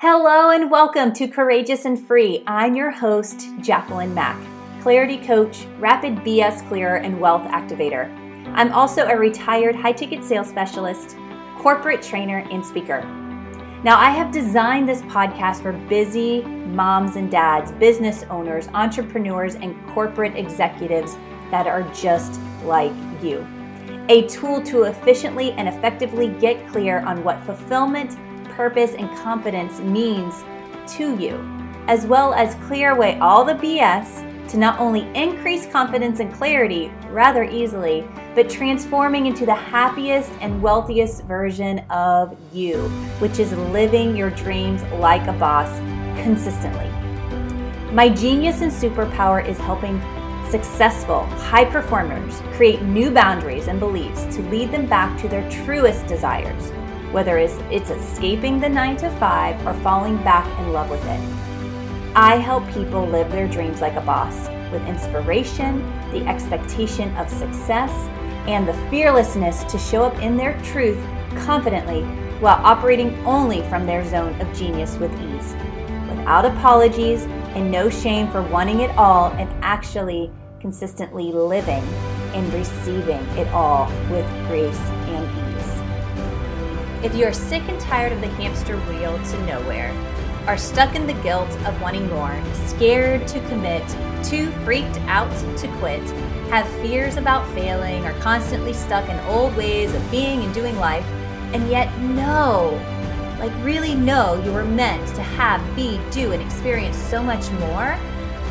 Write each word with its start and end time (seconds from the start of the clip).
Hello 0.00 0.50
and 0.50 0.70
welcome 0.70 1.12
to 1.14 1.26
Courageous 1.26 1.84
and 1.84 1.98
Free. 2.06 2.44
I'm 2.46 2.76
your 2.76 2.92
host, 2.92 3.48
Jacqueline 3.60 4.14
Mack, 4.14 4.40
clarity 4.80 5.18
coach, 5.18 5.66
rapid 5.80 6.18
BS 6.18 6.68
clearer, 6.68 6.98
and 6.98 7.18
wealth 7.18 7.42
activator. 7.48 8.08
I'm 8.54 8.70
also 8.70 9.08
a 9.08 9.16
retired 9.16 9.74
high 9.74 9.90
ticket 9.90 10.22
sales 10.22 10.48
specialist, 10.48 11.16
corporate 11.58 12.00
trainer, 12.00 12.46
and 12.52 12.64
speaker. 12.64 13.02
Now, 13.82 13.98
I 13.98 14.10
have 14.10 14.30
designed 14.30 14.88
this 14.88 15.02
podcast 15.02 15.62
for 15.62 15.72
busy 15.72 16.42
moms 16.42 17.16
and 17.16 17.28
dads, 17.28 17.72
business 17.72 18.22
owners, 18.30 18.68
entrepreneurs, 18.74 19.56
and 19.56 19.74
corporate 19.88 20.36
executives 20.36 21.16
that 21.50 21.66
are 21.66 21.82
just 21.92 22.40
like 22.62 22.92
you. 23.20 23.44
A 24.10 24.28
tool 24.28 24.62
to 24.62 24.84
efficiently 24.84 25.50
and 25.54 25.66
effectively 25.66 26.28
get 26.38 26.68
clear 26.68 27.00
on 27.00 27.24
what 27.24 27.42
fulfillment, 27.44 28.16
purpose, 28.58 28.94
and 28.98 29.08
confidence 29.18 29.78
means 29.78 30.34
to 30.96 31.16
you, 31.16 31.38
as 31.86 32.04
well 32.06 32.34
as 32.34 32.56
clear 32.66 32.90
away 32.90 33.16
all 33.20 33.44
the 33.44 33.54
BS 33.54 34.24
to 34.48 34.56
not 34.56 34.80
only 34.80 35.02
increase 35.14 35.64
confidence 35.66 36.18
and 36.18 36.34
clarity 36.34 36.90
rather 37.10 37.44
easily, 37.44 38.04
but 38.34 38.50
transforming 38.50 39.26
into 39.26 39.46
the 39.46 39.54
happiest 39.54 40.32
and 40.40 40.60
wealthiest 40.60 41.22
version 41.24 41.78
of 41.88 42.36
you, 42.52 42.78
which 43.20 43.38
is 43.38 43.52
living 43.52 44.16
your 44.16 44.30
dreams 44.30 44.82
like 44.94 45.24
a 45.28 45.32
boss 45.34 45.78
consistently. 46.20 46.90
My 47.92 48.08
genius 48.08 48.60
and 48.60 48.72
superpower 48.72 49.46
is 49.46 49.58
helping 49.58 50.02
successful 50.50 51.26
high 51.50 51.64
performers 51.64 52.40
create 52.54 52.82
new 52.82 53.12
boundaries 53.12 53.68
and 53.68 53.78
beliefs 53.78 54.24
to 54.34 54.42
lead 54.50 54.72
them 54.72 54.86
back 54.86 55.16
to 55.20 55.28
their 55.28 55.48
truest 55.48 56.06
desires, 56.06 56.72
whether 57.12 57.38
it's 57.38 57.90
escaping 57.90 58.60
the 58.60 58.68
nine 58.68 58.96
to 58.98 59.10
five 59.12 59.66
or 59.66 59.74
falling 59.82 60.16
back 60.18 60.46
in 60.60 60.72
love 60.72 60.90
with 60.90 61.04
it. 61.04 61.20
I 62.14 62.36
help 62.36 62.68
people 62.72 63.06
live 63.06 63.30
their 63.30 63.48
dreams 63.48 63.80
like 63.80 63.94
a 63.94 64.00
boss 64.00 64.48
with 64.72 64.86
inspiration, 64.86 65.80
the 66.12 66.26
expectation 66.26 67.14
of 67.16 67.30
success, 67.30 67.90
and 68.46 68.66
the 68.66 68.74
fearlessness 68.90 69.64
to 69.64 69.78
show 69.78 70.02
up 70.02 70.18
in 70.20 70.36
their 70.36 70.60
truth 70.62 71.02
confidently 71.36 72.02
while 72.40 72.64
operating 72.64 73.14
only 73.26 73.62
from 73.68 73.86
their 73.86 74.04
zone 74.08 74.38
of 74.40 74.56
genius 74.56 74.96
with 74.96 75.12
ease, 75.20 75.54
without 76.08 76.44
apologies 76.44 77.24
and 77.54 77.70
no 77.70 77.90
shame 77.90 78.30
for 78.30 78.42
wanting 78.42 78.80
it 78.80 78.90
all 78.96 79.32
and 79.32 79.48
actually 79.62 80.30
consistently 80.60 81.32
living 81.32 81.82
and 82.34 82.52
receiving 82.52 83.22
it 83.36 83.48
all 83.48 83.86
with 84.10 84.26
grace 84.48 84.78
and. 84.78 85.27
If 87.00 87.14
you 87.14 87.26
are 87.26 87.32
sick 87.32 87.62
and 87.68 87.78
tired 87.78 88.10
of 88.10 88.20
the 88.20 88.26
hamster 88.26 88.76
wheel 88.76 89.16
to 89.22 89.46
nowhere, 89.46 89.92
are 90.48 90.58
stuck 90.58 90.96
in 90.96 91.06
the 91.06 91.12
guilt 91.22 91.48
of 91.64 91.80
wanting 91.80 92.08
more, 92.08 92.36
scared 92.66 93.28
to 93.28 93.40
commit, 93.48 93.86
too 94.24 94.50
freaked 94.64 94.96
out 95.02 95.30
to 95.58 95.68
quit, 95.78 96.02
have 96.50 96.68
fears 96.80 97.16
about 97.16 97.48
failing, 97.54 98.04
are 98.04 98.18
constantly 98.18 98.72
stuck 98.72 99.08
in 99.08 99.16
old 99.26 99.56
ways 99.56 99.94
of 99.94 100.10
being 100.10 100.42
and 100.42 100.52
doing 100.52 100.76
life, 100.78 101.04
and 101.52 101.70
yet 101.70 101.96
know, 102.00 102.70
like 103.38 103.52
really 103.64 103.94
know 103.94 104.42
you 104.44 104.50
were 104.50 104.64
meant 104.64 105.06
to 105.14 105.22
have, 105.22 105.62
be, 105.76 106.00
do, 106.10 106.32
and 106.32 106.42
experience 106.42 106.96
so 106.96 107.22
much 107.22 107.48
more, 107.52 107.96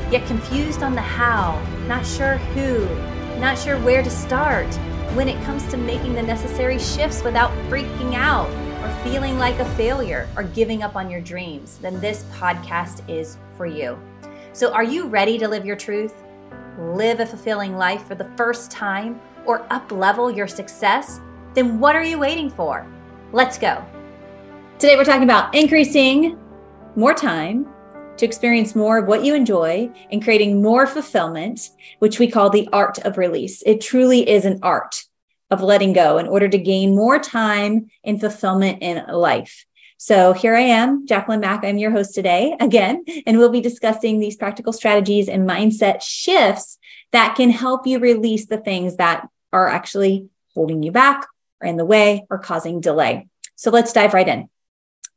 yet 0.09 0.25
confused 0.25 0.83
on 0.83 0.95
the 0.95 1.01
how, 1.01 1.61
not 1.85 2.05
sure 2.05 2.37
who, 2.37 2.85
not 3.41 3.57
sure 3.57 3.77
where 3.79 4.01
to 4.01 4.09
start 4.09 4.73
when 5.13 5.27
it 5.27 5.41
comes 5.45 5.65
to 5.67 5.77
making 5.77 6.13
the 6.13 6.21
necessary 6.21 6.79
shifts 6.79 7.23
without 7.23 7.51
freaking 7.69 8.13
out 8.15 8.49
or 8.83 9.03
feeling 9.03 9.37
like 9.37 9.57
a 9.59 9.65
failure 9.75 10.27
or 10.35 10.43
giving 10.43 10.83
up 10.83 10.95
on 10.95 11.09
your 11.09 11.21
dreams, 11.21 11.77
then 11.79 11.99
this 11.99 12.23
podcast 12.33 13.07
is 13.09 13.37
for 13.55 13.65
you. 13.65 13.97
So, 14.53 14.71
are 14.73 14.83
you 14.83 15.07
ready 15.07 15.37
to 15.37 15.47
live 15.47 15.65
your 15.65 15.75
truth? 15.75 16.23
Live 16.77 17.19
a 17.19 17.25
fulfilling 17.25 17.77
life 17.77 18.05
for 18.07 18.15
the 18.15 18.29
first 18.37 18.71
time 18.71 19.19
or 19.45 19.65
up 19.71 19.91
level 19.91 20.29
your 20.29 20.47
success? 20.47 21.19
Then 21.53 21.79
what 21.79 21.95
are 21.95 22.03
you 22.03 22.19
waiting 22.19 22.49
for? 22.49 22.85
Let's 23.31 23.57
go. 23.57 23.83
Today, 24.79 24.95
we're 24.95 25.05
talking 25.05 25.23
about 25.23 25.55
increasing 25.55 26.37
more 26.95 27.13
time 27.13 27.67
to 28.17 28.25
experience 28.25 28.75
more 28.75 28.97
of 28.97 29.07
what 29.07 29.23
you 29.23 29.33
enjoy 29.35 29.91
and 30.11 30.23
creating 30.23 30.61
more 30.61 30.87
fulfillment, 30.87 31.69
which 31.99 32.19
we 32.19 32.29
call 32.29 32.49
the 32.49 32.67
art 32.73 32.99
of 32.99 33.17
release. 33.17 33.63
It 33.65 33.81
truly 33.81 34.27
is 34.27 34.45
an 34.45 34.59
art 34.63 35.03
of 35.49 35.61
letting 35.61 35.93
go 35.93 36.17
in 36.17 36.27
order 36.27 36.47
to 36.49 36.57
gain 36.57 36.95
more 36.95 37.19
time 37.19 37.89
and 38.03 38.19
fulfillment 38.19 38.81
in 38.81 39.05
life. 39.07 39.65
So 39.97 40.33
here 40.33 40.55
I 40.55 40.61
am, 40.61 41.07
Jacqueline 41.07 41.39
Mack. 41.39 41.63
I'm 41.63 41.79
your 41.79 41.91
host 41.91 42.13
today 42.13 42.55
again, 42.59 43.03
and 43.25 43.37
we'll 43.37 43.49
be 43.49 43.61
discussing 43.61 44.19
these 44.19 44.35
practical 44.35 44.71
strategies 44.71 45.27
and 45.27 45.49
mindset 45.49 46.03
shifts 46.03 46.77
that 47.11 47.35
can 47.35 47.49
help 47.49 47.87
you 47.87 47.97
release 47.97 48.45
the 48.45 48.57
things 48.59 48.97
that 48.97 49.27
are 49.51 49.67
actually 49.67 50.29
holding 50.53 50.83
you 50.83 50.91
back 50.91 51.25
or 51.61 51.67
in 51.67 51.77
the 51.77 51.85
way 51.85 52.27
or 52.29 52.37
causing 52.37 52.79
delay. 52.79 53.27
So 53.55 53.71
let's 53.71 53.93
dive 53.93 54.13
right 54.13 54.27
in. 54.27 54.49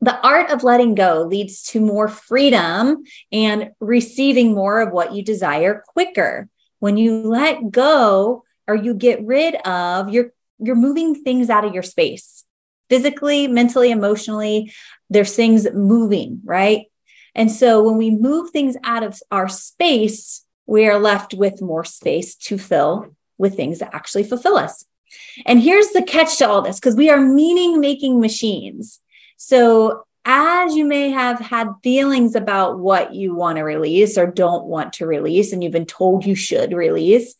The 0.02 0.18
art 0.26 0.50
of 0.50 0.64
letting 0.64 0.94
go 0.94 1.26
leads 1.28 1.62
to 1.64 1.80
more 1.80 2.08
freedom 2.08 3.04
and 3.30 3.72
receiving 3.80 4.54
more 4.54 4.80
of 4.80 4.92
what 4.92 5.14
you 5.14 5.22
desire 5.22 5.84
quicker. 5.88 6.48
When 6.78 6.96
you 6.96 7.22
let 7.28 7.70
go, 7.70 8.44
or 8.70 8.76
you 8.76 8.94
get 8.94 9.24
rid 9.26 9.56
of 9.66 10.10
you're 10.10 10.32
you're 10.58 10.76
moving 10.76 11.14
things 11.14 11.50
out 11.50 11.64
of 11.64 11.74
your 11.74 11.82
space. 11.82 12.44
Physically 12.88 13.48
mentally 13.48 13.90
emotionally 13.90 14.72
there's 15.10 15.34
things 15.34 15.66
moving 15.72 16.40
right? 16.44 16.86
And 17.34 17.50
so 17.50 17.82
when 17.82 17.96
we 17.96 18.10
move 18.10 18.50
things 18.50 18.76
out 18.84 19.02
of 19.02 19.20
our 19.30 19.48
space 19.48 20.44
we 20.66 20.86
are 20.86 21.00
left 21.00 21.34
with 21.34 21.60
more 21.60 21.84
space 21.84 22.36
to 22.36 22.56
fill 22.56 23.16
with 23.38 23.56
things 23.56 23.80
that 23.80 23.92
actually 23.92 24.22
fulfill 24.22 24.56
us. 24.56 24.84
And 25.44 25.60
here's 25.60 25.88
the 25.88 26.02
catch 26.02 26.38
to 26.38 26.48
all 26.48 26.62
this 26.62 26.78
because 26.78 26.94
we 26.94 27.10
are 27.10 27.20
meaning 27.20 27.80
making 27.80 28.20
machines 28.20 29.00
so 29.42 30.04
as 30.26 30.76
you 30.76 30.84
may 30.84 31.08
have 31.08 31.40
had 31.40 31.72
feelings 31.82 32.34
about 32.34 32.78
what 32.78 33.14
you 33.14 33.34
want 33.34 33.56
to 33.56 33.62
release 33.62 34.18
or 34.18 34.26
don't 34.26 34.66
want 34.66 34.92
to 34.92 35.06
release, 35.06 35.50
and 35.50 35.64
you've 35.64 35.72
been 35.72 35.86
told 35.86 36.26
you 36.26 36.34
should 36.34 36.74
release, 36.74 37.34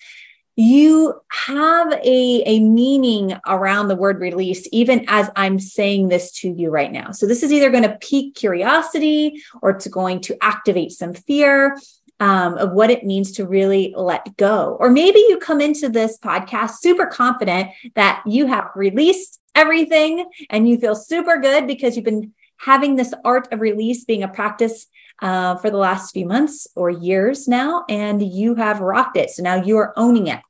you 0.56 1.21
have 1.47 1.93
a, 1.93 2.43
a 2.47 2.60
meaning 2.60 3.39
around 3.47 3.89
the 3.89 3.97
word 3.97 4.19
release, 4.19 4.66
even 4.72 5.05
as 5.09 5.28
I'm 5.37 5.59
saying 5.59 6.09
this 6.09 6.33
to 6.41 6.49
you 6.49 6.71
right 6.71 6.91
now. 6.91 7.12
So, 7.12 7.27
this 7.27 7.43
is 7.43 7.53
either 7.53 7.71
going 7.71 7.83
to 7.83 7.99
pique 8.00 8.34
curiosity 8.34 9.43
or 9.60 9.71
it's 9.71 9.87
going 9.87 10.21
to 10.22 10.43
activate 10.43 10.93
some 10.93 11.12
fear 11.12 11.78
um, 12.19 12.56
of 12.56 12.72
what 12.72 12.91
it 12.91 13.05
means 13.05 13.33
to 13.33 13.47
really 13.47 13.93
let 13.94 14.39
go. 14.39 14.78
Or 14.81 14.89
maybe 14.89 15.19
you 15.19 15.37
come 15.37 15.60
into 15.60 15.91
this 15.91 16.19
podcast 16.19 16.77
super 16.77 17.06
confident 17.06 17.71
that 17.94 18.22
you 18.27 18.47
have 18.47 18.71
released 18.75 19.39
everything 19.60 20.25
and 20.48 20.69
you 20.69 20.78
feel 20.78 20.94
super 20.94 21.38
good 21.38 21.66
because 21.66 21.94
you've 21.94 22.04
been 22.04 22.32
having 22.56 22.97
this 22.97 23.12
art 23.25 23.53
of 23.53 23.60
release 23.60 24.04
being 24.04 24.22
a 24.22 24.28
practice 24.28 24.87
uh, 25.22 25.56
for 25.56 25.71
the 25.71 25.76
last 25.76 26.12
few 26.12 26.26
months 26.26 26.66
or 26.75 26.88
years 26.88 27.47
now, 27.47 27.84
and 27.88 28.22
you 28.22 28.54
have 28.54 28.81
rocked 28.81 29.16
it. 29.16 29.31
So 29.31 29.43
now 29.43 29.56
you 29.56 29.76
are 29.76 29.93
owning 29.97 30.28
it 30.28 30.41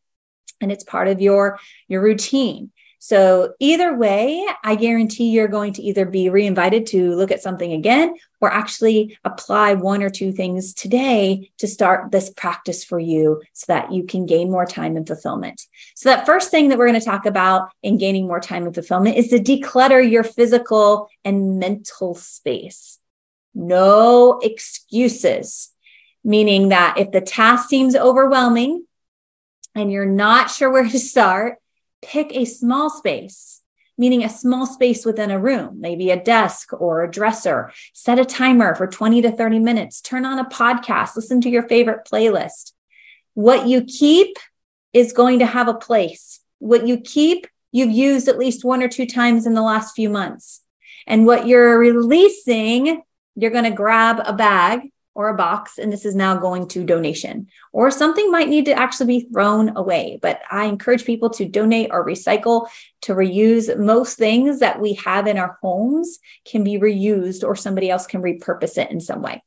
and 0.61 0.71
it's 0.71 0.85
part 0.85 1.09
of 1.09 1.21
your 1.21 1.59
your 1.89 2.03
routine 2.03 2.71
so 3.01 3.53
either 3.59 3.97
way 3.97 4.47
i 4.63 4.77
guarantee 4.77 5.31
you're 5.31 5.49
going 5.49 5.73
to 5.73 5.83
either 5.83 6.05
be 6.05 6.29
reinvited 6.29 6.87
to 6.87 7.15
look 7.17 7.33
at 7.33 7.43
something 7.43 7.73
again 7.73 8.15
or 8.41 8.53
actually 8.53 9.19
apply 9.25 9.75
one 9.75 10.03
or 10.03 10.11
two 10.11 10.33
things 10.33 10.73
today 10.73 11.51
to 11.59 11.67
start 11.67 12.13
this 12.13 12.31
practice 12.31 12.85
for 12.85 12.99
you 12.99 13.43
so 13.53 13.65
that 13.69 13.93
you 13.93 14.05
can 14.05 14.25
gain 14.25 14.51
more 14.51 14.65
time 14.65 14.97
and 14.97 15.07
fulfillment. 15.07 15.61
So 15.95 16.09
that 16.09 16.25
first 16.25 16.51
thing 16.51 16.69
that 16.69 16.79
we're 16.79 16.89
going 16.89 16.99
to 16.99 17.05
talk 17.05 17.27
about 17.27 17.71
in 17.83 17.99
gaining 17.99 18.27
more 18.27 18.41
time 18.41 18.65
and 18.65 18.75
fulfillment 18.75 19.19
is 19.19 19.29
to 19.29 19.39
declutter 19.39 20.11
your 20.11 20.25
physical 20.25 21.11
and 21.23 21.59
mental 21.59 22.15
space. 22.15 22.99
No 23.55 24.39
excuses 24.43 25.71
meaning 26.25 26.69
that 26.69 26.99
if 26.99 27.11
the 27.11 27.21
task 27.21 27.69
seems 27.69 27.97
overwhelming 27.97 28.85
and 29.75 29.91
you're 29.91 30.07
not 30.07 30.51
sure 30.51 30.71
where 30.71 30.89
to 30.89 30.99
start, 30.99 31.59
pick 32.03 32.35
a 32.35 32.45
small 32.45 32.91
space, 32.91 33.63
meaning 33.99 34.25
a 34.25 34.29
small 34.29 34.67
space 34.67 35.05
within 35.05 35.31
a 35.31 35.39
room, 35.39 35.81
maybe 35.81 36.11
a 36.11 36.23
desk 36.23 36.73
or 36.73 37.03
a 37.03 37.11
dresser. 37.11 37.73
Set 37.93 38.19
a 38.19 38.25
timer 38.25 38.75
for 38.75 38.87
20 38.87 39.23
to 39.23 39.33
30 39.33 39.59
minutes. 39.59 40.01
Turn 40.01 40.25
on 40.25 40.39
a 40.39 40.49
podcast, 40.49 41.17
listen 41.17 41.41
to 41.43 41.51
your 41.51 41.69
favorite 41.69 42.07
playlist. 42.11 42.73
What 43.35 43.67
you 43.67 43.83
keep 43.85 44.37
is 44.93 45.13
going 45.13 45.39
to 45.39 45.47
have 45.47 45.69
a 45.69 45.75
place. 45.75 46.41
What 46.59 46.87
you 46.87 47.01
keep, 47.01 47.47
you've 47.73 47.93
used 47.93 48.29
at 48.29 48.39
least 48.39 48.65
one 48.65 48.83
or 48.83 48.89
two 48.89 49.07
times 49.07 49.47
in 49.47 49.55
the 49.55 49.63
last 49.63 49.95
few 49.95 50.09
months. 50.09 50.63
And 51.07 51.27
what 51.27 51.47
you're 51.47 51.79
releasing, 51.79 53.03
you're 53.35 53.51
going 53.51 53.65
to 53.65 53.71
grab 53.71 54.21
a 54.25 54.33
bag 54.33 54.91
or 55.15 55.29
a 55.29 55.37
box 55.37 55.79
and 55.79 55.93
this 55.93 56.05
is 56.05 56.15
now 56.15 56.37
going 56.37 56.69
to 56.69 56.85
donation. 56.85 57.49
Or 57.73 57.91
something 57.91 58.31
might 58.31 58.49
need 58.49 58.67
to 58.67 58.73
actually 58.73 59.19
be 59.19 59.29
thrown 59.33 59.77
away 59.77 60.19
but 60.23 60.41
i 60.51 60.65
encourage 60.65 61.05
people 61.05 61.31
to 61.31 61.45
donate 61.49 61.91
or 61.93 62.07
recycle 62.07 62.69
to 63.03 63.15
reuse. 63.15 63.77
Most 63.79 64.19
things 64.19 64.61
that 64.61 64.81
we 64.81 64.95
have 64.95 65.27
in 65.27 65.39
our 65.39 65.59
homes 65.63 66.19
can 66.45 66.65
be 66.65 66.79
reused 66.79 67.45
or 67.45 67.57
somebody 67.57 67.91
else 67.91 68.07
can 68.07 68.23
repurpose 68.23 68.79
it 68.79 68.91
in 68.91 69.01
some 69.01 69.23
way. 69.23 69.43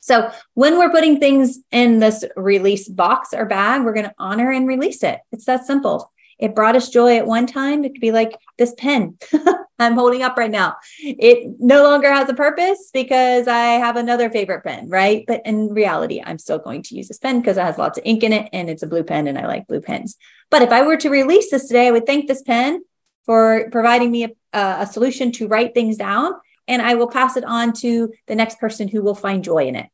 So 0.00 0.30
when 0.54 0.78
we're 0.78 0.90
putting 0.90 1.20
things 1.20 1.58
in 1.70 1.98
this 1.98 2.24
release 2.36 2.88
box 2.88 3.34
or 3.34 3.44
bag 3.44 3.84
we're 3.84 3.92
going 3.92 4.06
to 4.06 4.14
honor 4.18 4.50
and 4.50 4.66
release 4.66 5.02
it. 5.02 5.20
It's 5.32 5.44
that 5.46 5.66
simple. 5.66 6.10
It 6.38 6.54
brought 6.54 6.76
us 6.76 6.88
joy 6.88 7.16
at 7.16 7.26
one 7.26 7.46
time. 7.46 7.84
It 7.84 7.92
could 7.92 8.00
be 8.00 8.12
like 8.12 8.36
this 8.56 8.74
pen 8.78 9.18
I'm 9.78 9.94
holding 9.94 10.22
up 10.22 10.36
right 10.36 10.50
now. 10.50 10.76
It 10.98 11.54
no 11.60 11.84
longer 11.84 12.12
has 12.12 12.28
a 12.28 12.34
purpose 12.34 12.90
because 12.92 13.46
I 13.46 13.74
have 13.78 13.96
another 13.96 14.28
favorite 14.28 14.64
pen, 14.64 14.88
right? 14.88 15.24
But 15.26 15.42
in 15.44 15.68
reality, 15.68 16.20
I'm 16.24 16.38
still 16.38 16.58
going 16.58 16.82
to 16.82 16.96
use 16.96 17.08
this 17.08 17.18
pen 17.18 17.40
because 17.40 17.56
it 17.56 17.62
has 17.62 17.78
lots 17.78 17.98
of 17.98 18.04
ink 18.04 18.24
in 18.24 18.32
it 18.32 18.48
and 18.52 18.68
it's 18.68 18.82
a 18.82 18.88
blue 18.88 19.04
pen 19.04 19.28
and 19.28 19.38
I 19.38 19.46
like 19.46 19.68
blue 19.68 19.80
pens. 19.80 20.16
But 20.50 20.62
if 20.62 20.70
I 20.70 20.82
were 20.82 20.96
to 20.96 21.10
release 21.10 21.50
this 21.50 21.68
today, 21.68 21.86
I 21.86 21.92
would 21.92 22.06
thank 22.06 22.26
this 22.26 22.42
pen 22.42 22.82
for 23.24 23.68
providing 23.70 24.10
me 24.10 24.24
a, 24.24 24.30
a 24.52 24.86
solution 24.86 25.30
to 25.32 25.46
write 25.46 25.74
things 25.74 25.96
down 25.96 26.32
and 26.66 26.82
I 26.82 26.94
will 26.94 27.08
pass 27.08 27.36
it 27.36 27.44
on 27.44 27.72
to 27.74 28.12
the 28.26 28.34
next 28.34 28.58
person 28.58 28.88
who 28.88 29.02
will 29.02 29.14
find 29.14 29.44
joy 29.44 29.66
in 29.66 29.76
it. 29.76 29.88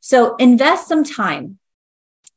So 0.00 0.36
invest 0.36 0.88
some 0.88 1.04
time 1.04 1.58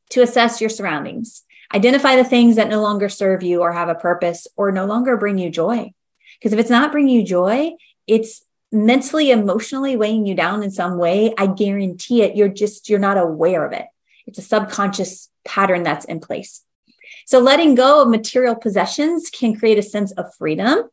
to 0.10 0.22
assess 0.22 0.62
your 0.62 0.70
surroundings. 0.70 1.44
Identify 1.74 2.18
the 2.18 2.24
things 2.24 2.58
that 2.58 2.70
no 2.70 2.82
longer 2.82 3.08
serve 3.08 3.44
you 3.44 3.62
or 3.62 3.72
have 3.72 3.88
a 3.88 3.96
purpose 3.96 4.46
or 4.58 4.72
no 4.72 4.86
longer 4.86 5.16
bring 5.16 5.38
you 5.38 5.50
joy. 5.50 5.94
Because 6.42 6.54
if 6.54 6.60
it's 6.60 6.72
not 6.72 6.92
bringing 6.92 7.16
you 7.16 7.24
joy, 7.24 7.74
it's 8.08 8.44
mentally, 8.72 9.30
emotionally 9.30 9.96
weighing 9.96 10.26
you 10.26 10.34
down 10.34 10.64
in 10.64 10.72
some 10.72 10.98
way. 10.98 11.34
I 11.38 11.46
guarantee 11.46 12.24
it. 12.24 12.36
You're 12.36 12.50
just, 12.50 12.90
you're 12.90 13.00
not 13.00 13.18
aware 13.18 13.64
of 13.64 13.74
it. 13.74 13.86
It's 14.26 14.40
a 14.40 14.42
subconscious 14.42 15.30
pattern 15.46 15.84
that's 15.84 16.06
in 16.06 16.20
place. 16.20 16.62
So 17.26 17.40
letting 17.40 17.76
go 17.76 18.02
of 18.02 18.10
material 18.10 18.56
possessions 18.56 19.30
can 19.30 19.56
create 19.56 19.78
a 19.78 19.84
sense 19.84 20.12
of 20.14 20.34
freedom. 20.36 20.90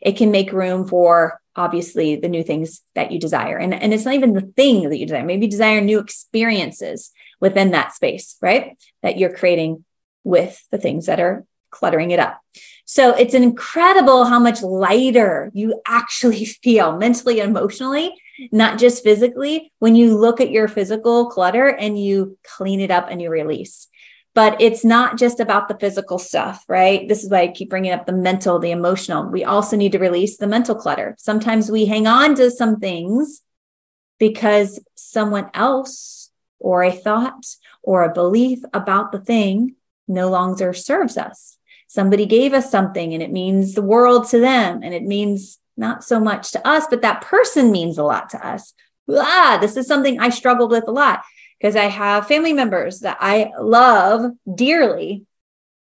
It 0.00 0.16
can 0.16 0.30
make 0.30 0.52
room 0.52 0.86
for 0.86 1.40
obviously 1.54 2.16
the 2.16 2.28
new 2.28 2.42
things 2.42 2.82
that 2.94 3.12
you 3.12 3.18
desire. 3.18 3.58
And, 3.58 3.74
and 3.74 3.92
it's 3.92 4.04
not 4.04 4.14
even 4.14 4.32
the 4.32 4.42
thing 4.42 4.88
that 4.88 4.98
you 4.98 5.06
desire. 5.06 5.24
Maybe 5.24 5.46
you 5.46 5.50
desire 5.50 5.80
new 5.80 5.98
experiences 5.98 7.10
within 7.40 7.72
that 7.72 7.94
space, 7.94 8.36
right? 8.40 8.78
That 9.02 9.18
you're 9.18 9.34
creating 9.34 9.84
with 10.24 10.64
the 10.70 10.78
things 10.78 11.06
that 11.06 11.20
are 11.20 11.44
cluttering 11.76 12.10
it 12.10 12.18
up. 12.18 12.40
So 12.84 13.10
it's 13.10 13.34
incredible 13.34 14.24
how 14.24 14.38
much 14.38 14.62
lighter 14.62 15.50
you 15.52 15.80
actually 15.86 16.44
feel 16.62 16.96
mentally 16.96 17.40
and 17.40 17.50
emotionally, 17.50 18.14
not 18.52 18.78
just 18.78 19.02
physically, 19.02 19.72
when 19.78 19.96
you 19.96 20.16
look 20.16 20.40
at 20.40 20.50
your 20.50 20.68
physical 20.68 21.28
clutter 21.28 21.66
and 21.66 22.00
you 22.00 22.38
clean 22.44 22.80
it 22.80 22.90
up 22.90 23.08
and 23.10 23.20
you 23.20 23.28
release. 23.28 23.88
But 24.34 24.60
it's 24.60 24.84
not 24.84 25.18
just 25.18 25.40
about 25.40 25.66
the 25.66 25.78
physical 25.78 26.18
stuff, 26.18 26.62
right? 26.68 27.08
This 27.08 27.24
is 27.24 27.30
why 27.30 27.42
I 27.42 27.48
keep 27.48 27.70
bringing 27.70 27.92
up 27.92 28.06
the 28.06 28.12
mental, 28.12 28.58
the 28.58 28.70
emotional. 28.70 29.30
We 29.30 29.44
also 29.44 29.76
need 29.76 29.92
to 29.92 29.98
release 29.98 30.36
the 30.36 30.46
mental 30.46 30.74
clutter. 30.74 31.16
Sometimes 31.18 31.70
we 31.70 31.86
hang 31.86 32.06
on 32.06 32.34
to 32.36 32.50
some 32.50 32.78
things 32.78 33.40
because 34.18 34.78
someone 34.94 35.50
else 35.54 36.30
or 36.58 36.82
a 36.82 36.92
thought 36.92 37.46
or 37.82 38.04
a 38.04 38.12
belief 38.12 38.60
about 38.72 39.10
the 39.10 39.20
thing 39.20 39.74
no 40.06 40.28
longer 40.28 40.72
serves 40.72 41.16
us. 41.16 41.56
Somebody 41.96 42.26
gave 42.26 42.52
us 42.52 42.70
something 42.70 43.14
and 43.14 43.22
it 43.22 43.32
means 43.32 43.72
the 43.72 43.80
world 43.80 44.28
to 44.28 44.38
them 44.38 44.82
and 44.82 44.92
it 44.92 45.02
means 45.02 45.58
not 45.78 46.04
so 46.04 46.20
much 46.20 46.52
to 46.52 46.68
us, 46.68 46.84
but 46.90 47.00
that 47.00 47.22
person 47.22 47.72
means 47.72 47.96
a 47.96 48.02
lot 48.02 48.28
to 48.30 48.46
us. 48.46 48.74
Ah, 49.10 49.56
this 49.58 49.78
is 49.78 49.86
something 49.86 50.20
I 50.20 50.28
struggled 50.28 50.70
with 50.70 50.88
a 50.88 50.90
lot 50.92 51.22
because 51.58 51.74
I 51.74 51.84
have 51.84 52.28
family 52.28 52.52
members 52.52 53.00
that 53.00 53.16
I 53.18 53.50
love 53.58 54.30
dearly. 54.54 55.24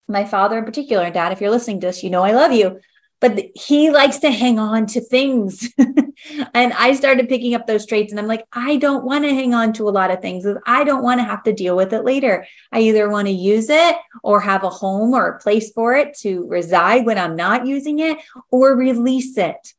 My 0.09 0.25
father 0.25 0.57
in 0.57 0.65
particular, 0.65 1.11
dad, 1.11 1.33
if 1.33 1.43
you're 1.43 1.51
listening 1.51 1.81
to 1.81 1.89
this, 1.89 2.03
you 2.03 2.09
know 2.09 2.23
I 2.23 2.33
love 2.33 2.53
you 2.53 2.81
but 3.21 3.47
he 3.55 3.91
likes 3.91 4.19
to 4.19 4.31
hang 4.31 4.59
on 4.59 4.87
to 4.87 5.01
things. 5.01 5.73
and 6.55 6.73
I 6.73 6.95
started 6.95 7.29
picking 7.29 7.55
up 7.55 7.67
those 7.67 7.87
traits 7.87 8.13
and 8.13 8.21
I'm 8.21 8.27
like, 8.27 8.45
I 8.53 8.77
don't 8.77 9.05
want 9.05 9.25
to 9.25 9.35
hang 9.35 9.55
on 9.55 9.73
to 9.75 9.89
a 9.89 9.91
lot 9.91 10.11
of 10.11 10.21
things. 10.21 10.47
I 10.67 10.85
don't 10.85 11.03
want 11.03 11.21
to 11.21 11.25
have 11.25 11.43
to 11.45 11.53
deal 11.53 11.77
with 11.77 11.93
it 11.93 12.05
later. 12.05 12.47
I 12.73 12.81
either 12.81 13.09
want 13.09 13.29
to 13.29 13.33
use 13.33 13.69
it 13.71 13.97
or 14.23 14.41
have 14.41 14.65
a 14.65 14.71
home 14.71 15.15
or 15.15 15.29
a 15.29 15.39
place 15.39 15.73
for 15.73 15.95
it 15.95 16.17
to 16.19 16.47
reside 16.49 17.07
when 17.07 17.19
I'm 17.19 17.37
not 17.37 17.67
using 17.67 17.99
it 17.99 18.19
or 18.51 18.77
release 18.77 19.37
it 19.37 19.75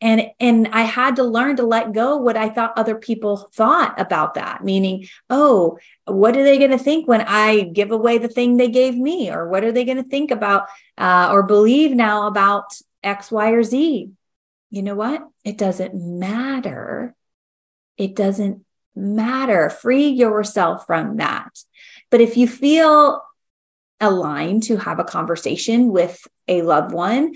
and 0.00 0.30
and 0.38 0.68
i 0.72 0.82
had 0.82 1.16
to 1.16 1.24
learn 1.24 1.56
to 1.56 1.62
let 1.62 1.92
go 1.92 2.16
what 2.16 2.36
i 2.36 2.48
thought 2.48 2.72
other 2.76 2.94
people 2.94 3.48
thought 3.54 3.98
about 3.98 4.34
that 4.34 4.62
meaning 4.64 5.06
oh 5.30 5.78
what 6.04 6.36
are 6.36 6.44
they 6.44 6.58
going 6.58 6.70
to 6.70 6.78
think 6.78 7.08
when 7.08 7.22
i 7.22 7.62
give 7.62 7.90
away 7.90 8.18
the 8.18 8.28
thing 8.28 8.56
they 8.56 8.68
gave 8.68 8.96
me 8.96 9.30
or 9.30 9.48
what 9.48 9.64
are 9.64 9.72
they 9.72 9.84
going 9.84 9.96
to 9.96 10.08
think 10.08 10.30
about 10.30 10.66
uh, 10.96 11.28
or 11.30 11.42
believe 11.42 11.92
now 11.92 12.26
about 12.26 12.64
x 13.02 13.30
y 13.30 13.50
or 13.50 13.62
z 13.62 14.10
you 14.70 14.82
know 14.82 14.94
what? 14.94 15.22
It 15.44 15.58
doesn't 15.58 15.94
matter. 15.94 17.14
It 17.96 18.14
doesn't 18.14 18.64
matter. 18.94 19.70
Free 19.70 20.08
yourself 20.08 20.86
from 20.86 21.16
that. 21.16 21.62
But 22.10 22.20
if 22.20 22.36
you 22.36 22.46
feel 22.46 23.22
aligned 24.00 24.64
to 24.64 24.76
have 24.76 24.98
a 24.98 25.04
conversation 25.04 25.90
with 25.90 26.26
a 26.46 26.62
loved 26.62 26.92
one 26.92 27.34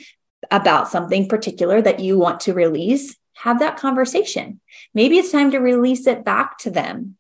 about 0.50 0.88
something 0.88 1.29
particular 1.29 1.81
that 1.81 2.00
you 2.00 2.19
want 2.19 2.40
to 2.40 2.55
release, 2.55 3.17
have 3.34 3.58
that 3.61 3.76
conversation. 3.76 4.61
Maybe 4.94 5.19
it's 5.19 5.32
time 5.32 5.50
to 5.52 5.58
release 5.58 6.06
it 6.06 6.25
back 6.25 6.58
to 6.58 6.70
them 6.70 7.17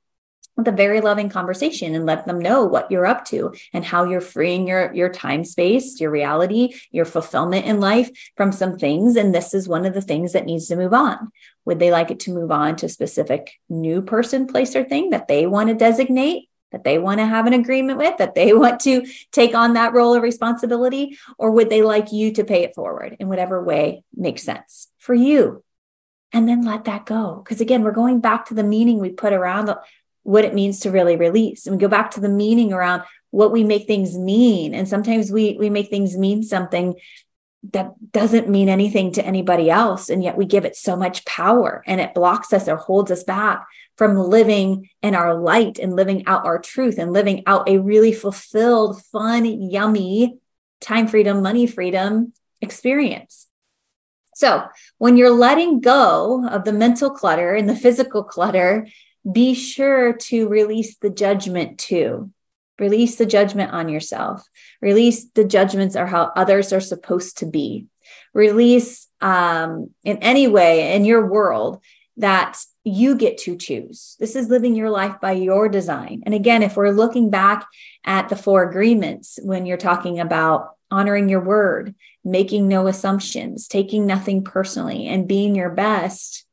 with 0.56 0.68
a 0.68 0.72
very 0.72 1.00
loving 1.00 1.28
conversation 1.28 1.94
and 1.94 2.06
let 2.06 2.26
them 2.26 2.38
know 2.38 2.64
what 2.64 2.90
you're 2.90 3.06
up 3.06 3.24
to 3.26 3.54
and 3.72 3.84
how 3.84 4.04
you're 4.04 4.20
freeing 4.20 4.66
your 4.66 4.92
your 4.94 5.08
time 5.08 5.44
space 5.44 6.00
your 6.00 6.10
reality 6.10 6.74
your 6.90 7.04
fulfillment 7.04 7.66
in 7.66 7.80
life 7.80 8.10
from 8.36 8.52
some 8.52 8.78
things 8.78 9.16
and 9.16 9.34
this 9.34 9.54
is 9.54 9.68
one 9.68 9.86
of 9.86 9.94
the 9.94 10.02
things 10.02 10.32
that 10.32 10.46
needs 10.46 10.68
to 10.68 10.76
move 10.76 10.92
on 10.92 11.30
would 11.64 11.78
they 11.78 11.90
like 11.90 12.10
it 12.10 12.20
to 12.20 12.32
move 12.32 12.50
on 12.50 12.76
to 12.76 12.86
a 12.86 12.88
specific 12.88 13.52
new 13.68 14.02
person 14.02 14.46
place 14.46 14.76
or 14.76 14.84
thing 14.84 15.10
that 15.10 15.28
they 15.28 15.46
want 15.46 15.68
to 15.68 15.74
designate 15.74 16.48
that 16.72 16.84
they 16.84 16.98
want 16.98 17.20
to 17.20 17.26
have 17.26 17.46
an 17.46 17.52
agreement 17.52 17.98
with, 17.98 18.16
that 18.16 18.34
they 18.34 18.52
want 18.54 18.80
to 18.80 19.06
take 19.30 19.54
on 19.54 19.74
that 19.74 19.92
role 19.92 20.14
of 20.14 20.22
responsibility? 20.22 21.18
Or 21.38 21.52
would 21.52 21.70
they 21.70 21.82
like 21.82 22.12
you 22.12 22.32
to 22.32 22.44
pay 22.44 22.64
it 22.64 22.74
forward 22.74 23.16
in 23.20 23.28
whatever 23.28 23.62
way 23.62 24.04
makes 24.14 24.42
sense 24.42 24.88
for 24.98 25.14
you? 25.14 25.62
And 26.32 26.48
then 26.48 26.64
let 26.64 26.86
that 26.86 27.04
go. 27.04 27.42
Because 27.44 27.60
again, 27.60 27.82
we're 27.82 27.92
going 27.92 28.20
back 28.20 28.46
to 28.46 28.54
the 28.54 28.64
meaning 28.64 28.98
we 28.98 29.10
put 29.10 29.34
around 29.34 29.68
what 30.22 30.44
it 30.44 30.54
means 30.54 30.80
to 30.80 30.90
really 30.90 31.16
release. 31.16 31.66
And 31.66 31.76
we 31.76 31.80
go 31.80 31.88
back 31.88 32.12
to 32.12 32.20
the 32.20 32.28
meaning 32.28 32.72
around 32.72 33.02
what 33.30 33.52
we 33.52 33.64
make 33.64 33.86
things 33.86 34.16
mean. 34.16 34.74
And 34.74 34.88
sometimes 34.88 35.30
we 35.30 35.56
we 35.58 35.70
make 35.70 35.88
things 35.88 36.16
mean 36.16 36.42
something 36.42 36.94
that 37.72 37.92
doesn't 38.12 38.48
mean 38.48 38.68
anything 38.68 39.12
to 39.12 39.24
anybody 39.24 39.70
else. 39.70 40.08
And 40.08 40.22
yet 40.22 40.36
we 40.36 40.46
give 40.46 40.64
it 40.64 40.76
so 40.76 40.96
much 40.96 41.24
power 41.24 41.82
and 41.86 42.00
it 42.00 42.14
blocks 42.14 42.52
us 42.52 42.68
or 42.68 42.76
holds 42.76 43.10
us 43.10 43.22
back 43.22 43.66
from 43.96 44.16
living 44.16 44.88
in 45.02 45.14
our 45.14 45.34
light 45.34 45.78
and 45.78 45.94
living 45.94 46.26
out 46.26 46.44
our 46.44 46.58
truth 46.58 46.98
and 46.98 47.12
living 47.12 47.42
out 47.46 47.68
a 47.68 47.78
really 47.78 48.12
fulfilled, 48.12 49.02
fun, 49.04 49.44
yummy 49.44 50.38
time 50.82 51.06
freedom, 51.06 51.42
money 51.42 51.66
freedom 51.66 52.32
experience. 52.60 53.46
So, 54.34 54.64
when 54.98 55.16
you're 55.16 55.30
letting 55.30 55.80
go 55.80 56.46
of 56.48 56.64
the 56.64 56.72
mental 56.72 57.10
clutter 57.10 57.54
and 57.54 57.68
the 57.68 57.76
physical 57.76 58.24
clutter, 58.24 58.88
be 59.30 59.54
sure 59.54 60.12
to 60.14 60.48
release 60.48 60.96
the 60.96 61.10
judgment 61.10 61.78
too. 61.78 62.30
Release 62.78 63.16
the 63.16 63.26
judgment 63.26 63.72
on 63.72 63.88
yourself. 63.88 64.42
Release 64.80 65.26
the 65.34 65.44
judgments 65.44 65.94
or 65.94 66.06
how 66.06 66.32
others 66.34 66.72
are 66.72 66.80
supposed 66.80 67.38
to 67.38 67.46
be. 67.46 67.86
Release 68.34 69.06
um, 69.20 69.90
in 70.04 70.18
any 70.18 70.48
way 70.48 70.94
in 70.94 71.04
your 71.04 71.26
world 71.26 71.80
that 72.16 72.58
you 72.84 73.14
get 73.14 73.38
to 73.38 73.56
choose. 73.56 74.16
This 74.18 74.34
is 74.34 74.48
living 74.48 74.74
your 74.74 74.90
life 74.90 75.20
by 75.20 75.32
your 75.32 75.68
design. 75.68 76.22
And 76.26 76.34
again, 76.34 76.62
if 76.62 76.76
we're 76.76 76.90
looking 76.90 77.30
back 77.30 77.66
at 78.04 78.28
the 78.28 78.36
four 78.36 78.68
agreements, 78.68 79.38
when 79.42 79.66
you're 79.66 79.76
talking 79.76 80.18
about 80.18 80.70
honoring 80.90 81.28
your 81.28 81.40
word, 81.40 81.94
making 82.24 82.68
no 82.68 82.86
assumptions, 82.86 83.68
taking 83.68 84.06
nothing 84.06 84.44
personally, 84.44 85.06
and 85.06 85.28
being 85.28 85.54
your 85.54 85.70
best, 85.70 86.44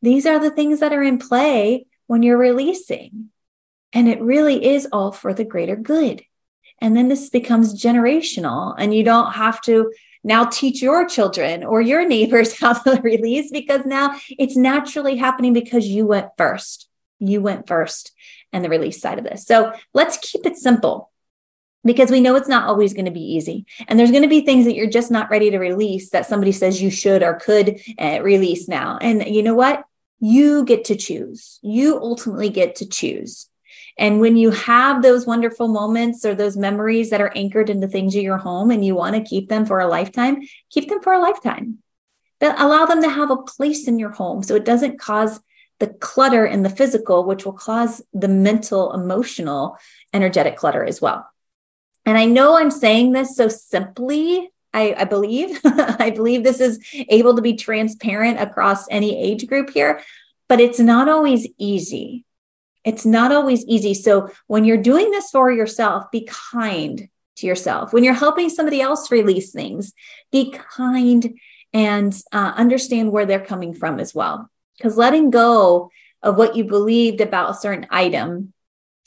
these 0.00 0.26
are 0.26 0.38
the 0.38 0.50
things 0.50 0.80
that 0.80 0.92
are 0.92 1.02
in 1.02 1.18
play 1.18 1.86
when 2.06 2.22
you're 2.22 2.38
releasing. 2.38 3.30
And 3.92 4.08
it 4.08 4.20
really 4.20 4.64
is 4.64 4.88
all 4.92 5.12
for 5.12 5.34
the 5.34 5.44
greater 5.44 5.76
good. 5.76 6.22
And 6.80 6.96
then 6.96 7.08
this 7.08 7.30
becomes 7.30 7.80
generational, 7.80 8.74
and 8.76 8.94
you 8.94 9.04
don't 9.04 9.32
have 9.32 9.60
to 9.62 9.92
now 10.24 10.44
teach 10.44 10.82
your 10.82 11.06
children 11.06 11.64
or 11.64 11.80
your 11.80 12.06
neighbors 12.06 12.58
how 12.58 12.72
to 12.72 13.00
release 13.02 13.50
because 13.50 13.84
now 13.86 14.18
it's 14.30 14.56
naturally 14.56 15.16
happening 15.16 15.52
because 15.52 15.86
you 15.86 16.06
went 16.06 16.28
first. 16.36 16.88
You 17.18 17.40
went 17.40 17.68
first 17.68 18.12
and 18.52 18.64
the 18.64 18.68
release 18.68 19.00
side 19.00 19.18
of 19.18 19.24
this. 19.24 19.46
So 19.46 19.72
let's 19.94 20.18
keep 20.18 20.44
it 20.44 20.56
simple 20.56 21.10
because 21.84 22.10
we 22.10 22.20
know 22.20 22.36
it's 22.36 22.48
not 22.48 22.68
always 22.68 22.94
going 22.94 23.06
to 23.06 23.10
be 23.10 23.34
easy. 23.34 23.66
And 23.88 23.98
there's 23.98 24.10
going 24.10 24.22
to 24.22 24.28
be 24.28 24.42
things 24.42 24.66
that 24.66 24.74
you're 24.74 24.90
just 24.90 25.10
not 25.10 25.30
ready 25.30 25.50
to 25.50 25.58
release 25.58 26.10
that 26.10 26.26
somebody 26.26 26.52
says 26.52 26.82
you 26.82 26.90
should 26.90 27.22
or 27.22 27.34
could 27.34 27.80
uh, 27.98 28.20
release 28.22 28.68
now. 28.68 28.98
And 29.00 29.26
you 29.26 29.42
know 29.42 29.54
what? 29.54 29.84
You 30.22 30.64
get 30.64 30.84
to 30.84 30.94
choose. 30.94 31.58
You 31.62 31.98
ultimately 31.98 32.48
get 32.48 32.76
to 32.76 32.88
choose. 32.88 33.48
And 33.98 34.20
when 34.20 34.36
you 34.36 34.50
have 34.50 35.02
those 35.02 35.26
wonderful 35.26 35.66
moments 35.66 36.24
or 36.24 36.34
those 36.34 36.56
memories 36.56 37.10
that 37.10 37.20
are 37.20 37.32
anchored 37.34 37.68
into 37.68 37.88
things 37.88 38.14
in 38.14 38.22
your 38.22 38.38
home 38.38 38.70
and 38.70 38.84
you 38.84 38.94
want 38.94 39.16
to 39.16 39.22
keep 39.22 39.48
them 39.48 39.66
for 39.66 39.80
a 39.80 39.88
lifetime, 39.88 40.42
keep 40.70 40.88
them 40.88 41.02
for 41.02 41.12
a 41.12 41.18
lifetime. 41.18 41.78
But 42.38 42.60
allow 42.60 42.86
them 42.86 43.02
to 43.02 43.08
have 43.08 43.32
a 43.32 43.36
place 43.36 43.88
in 43.88 43.98
your 43.98 44.10
home 44.10 44.44
so 44.44 44.54
it 44.54 44.64
doesn't 44.64 45.00
cause 45.00 45.40
the 45.80 45.88
clutter 45.88 46.46
in 46.46 46.62
the 46.62 46.70
physical, 46.70 47.24
which 47.24 47.44
will 47.44 47.52
cause 47.52 48.00
the 48.14 48.28
mental, 48.28 48.92
emotional, 48.92 49.76
energetic 50.14 50.56
clutter 50.56 50.84
as 50.84 51.00
well. 51.00 51.28
And 52.06 52.16
I 52.16 52.26
know 52.26 52.56
I'm 52.56 52.70
saying 52.70 53.10
this 53.10 53.34
so 53.34 53.48
simply. 53.48 54.50
I, 54.74 54.94
I 54.98 55.04
believe, 55.04 55.60
I 55.64 56.10
believe 56.10 56.42
this 56.42 56.60
is 56.60 56.78
able 57.08 57.36
to 57.36 57.42
be 57.42 57.56
transparent 57.56 58.40
across 58.40 58.88
any 58.88 59.20
age 59.22 59.46
group 59.46 59.70
here, 59.70 60.02
but 60.48 60.60
it's 60.60 60.80
not 60.80 61.08
always 61.08 61.46
easy. 61.58 62.24
It's 62.84 63.06
not 63.06 63.32
always 63.32 63.64
easy. 63.66 63.94
So 63.94 64.30
when 64.46 64.64
you're 64.64 64.76
doing 64.76 65.10
this 65.10 65.30
for 65.30 65.50
yourself, 65.52 66.10
be 66.10 66.28
kind 66.52 67.08
to 67.36 67.46
yourself. 67.46 67.92
When 67.92 68.04
you're 68.04 68.14
helping 68.14 68.48
somebody 68.48 68.80
else 68.80 69.10
release 69.10 69.52
things, 69.52 69.92
be 70.30 70.50
kind 70.50 71.38
and 71.72 72.14
uh, 72.32 72.52
understand 72.56 73.12
where 73.12 73.26
they're 73.26 73.40
coming 73.44 73.74
from 73.74 74.00
as 74.00 74.14
well. 74.14 74.50
Because 74.76 74.96
letting 74.96 75.30
go 75.30 75.90
of 76.22 76.36
what 76.36 76.56
you 76.56 76.64
believed 76.64 77.20
about 77.20 77.50
a 77.50 77.54
certain 77.54 77.86
item, 77.90 78.52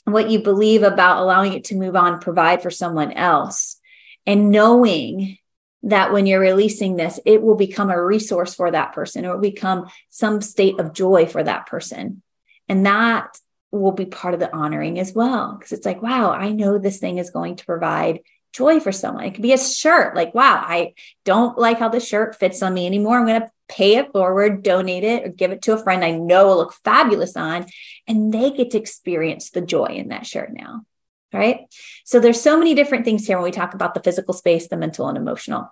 what 0.04 0.30
you 0.30 0.40
believe 0.40 0.82
about 0.82 1.22
allowing 1.22 1.52
it 1.52 1.64
to 1.64 1.74
move 1.74 1.96
on, 1.96 2.20
provide 2.20 2.62
for 2.62 2.70
someone 2.70 3.12
else, 3.12 3.80
and 4.26 4.50
knowing 4.50 5.38
that 5.86 6.12
when 6.12 6.26
you're 6.26 6.40
releasing 6.40 6.96
this, 6.96 7.20
it 7.24 7.40
will 7.40 7.54
become 7.54 7.90
a 7.90 8.04
resource 8.04 8.54
for 8.54 8.70
that 8.72 8.92
person 8.92 9.24
or 9.24 9.38
become 9.38 9.88
some 10.10 10.40
state 10.40 10.80
of 10.80 10.92
joy 10.92 11.26
for 11.26 11.42
that 11.42 11.66
person. 11.66 12.22
And 12.68 12.84
that 12.86 13.38
will 13.70 13.92
be 13.92 14.04
part 14.04 14.34
of 14.34 14.40
the 14.40 14.54
honoring 14.54 14.98
as 14.98 15.12
well. 15.12 15.54
Because 15.54 15.70
it's 15.70 15.86
like, 15.86 16.02
wow, 16.02 16.32
I 16.32 16.50
know 16.50 16.78
this 16.78 16.98
thing 16.98 17.18
is 17.18 17.30
going 17.30 17.56
to 17.56 17.64
provide 17.64 18.20
joy 18.52 18.80
for 18.80 18.90
someone. 18.90 19.24
It 19.24 19.34
could 19.34 19.42
be 19.42 19.52
a 19.52 19.58
shirt, 19.58 20.16
like, 20.16 20.34
wow, 20.34 20.56
I 20.66 20.94
don't 21.24 21.56
like 21.56 21.78
how 21.78 21.88
the 21.88 22.00
shirt 22.00 22.34
fits 22.34 22.62
on 22.62 22.74
me 22.74 22.86
anymore. 22.86 23.18
I'm 23.18 23.26
going 23.26 23.42
to 23.42 23.50
pay 23.68 23.96
it 23.96 24.10
forward, 24.12 24.64
donate 24.64 25.04
it, 25.04 25.24
or 25.24 25.28
give 25.28 25.52
it 25.52 25.62
to 25.62 25.74
a 25.74 25.78
friend 25.78 26.04
I 26.04 26.12
know 26.12 26.48
will 26.48 26.56
look 26.56 26.74
fabulous 26.84 27.36
on. 27.36 27.66
And 28.08 28.34
they 28.34 28.50
get 28.50 28.72
to 28.72 28.78
experience 28.78 29.50
the 29.50 29.60
joy 29.60 29.86
in 29.86 30.08
that 30.08 30.26
shirt 30.26 30.52
now. 30.52 30.84
Right. 31.32 31.66
So 32.04 32.18
there's 32.18 32.40
so 32.40 32.58
many 32.58 32.74
different 32.74 33.04
things 33.04 33.26
here 33.26 33.36
when 33.36 33.44
we 33.44 33.50
talk 33.50 33.74
about 33.74 33.94
the 33.94 34.02
physical 34.02 34.32
space, 34.32 34.68
the 34.68 34.76
mental 34.76 35.08
and 35.08 35.18
emotional. 35.18 35.70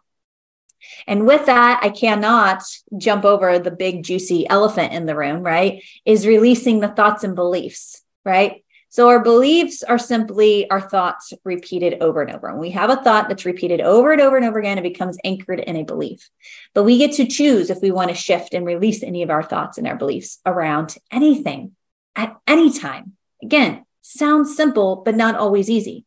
And 1.06 1.26
with 1.26 1.46
that, 1.46 1.80
I 1.82 1.90
cannot 1.90 2.62
jump 2.96 3.24
over 3.24 3.58
the 3.58 3.70
big, 3.70 4.02
juicy 4.02 4.48
elephant 4.48 4.92
in 4.92 5.06
the 5.06 5.16
room, 5.16 5.42
right? 5.42 5.82
Is 6.04 6.26
releasing 6.26 6.80
the 6.80 6.88
thoughts 6.88 7.24
and 7.24 7.34
beliefs, 7.34 8.02
right? 8.24 8.64
So 8.94 9.08
our 9.08 9.20
beliefs 9.20 9.82
are 9.82 9.98
simply 9.98 10.70
our 10.70 10.80
thoughts 10.80 11.32
repeated 11.42 12.00
over 12.00 12.22
and 12.22 12.32
over. 12.32 12.46
And 12.46 12.60
we 12.60 12.70
have 12.70 12.90
a 12.90 13.02
thought 13.02 13.28
that's 13.28 13.44
repeated 13.44 13.80
over 13.80 14.12
and 14.12 14.20
over 14.20 14.36
and 14.36 14.46
over 14.46 14.60
again, 14.60 14.78
it 14.78 14.82
becomes 14.82 15.18
anchored 15.24 15.58
in 15.58 15.74
a 15.74 15.82
belief. 15.82 16.30
But 16.74 16.84
we 16.84 16.98
get 16.98 17.10
to 17.14 17.26
choose 17.26 17.70
if 17.70 17.80
we 17.82 17.90
want 17.90 18.10
to 18.10 18.14
shift 18.14 18.54
and 18.54 18.64
release 18.64 19.02
any 19.02 19.24
of 19.24 19.30
our 19.30 19.42
thoughts 19.42 19.78
and 19.78 19.88
our 19.88 19.96
beliefs 19.96 20.38
around 20.46 20.96
anything 21.10 21.72
at 22.14 22.36
any 22.46 22.72
time. 22.72 23.14
Again, 23.42 23.84
sounds 24.00 24.56
simple, 24.56 25.02
but 25.04 25.16
not 25.16 25.34
always 25.34 25.68
easy. 25.68 26.04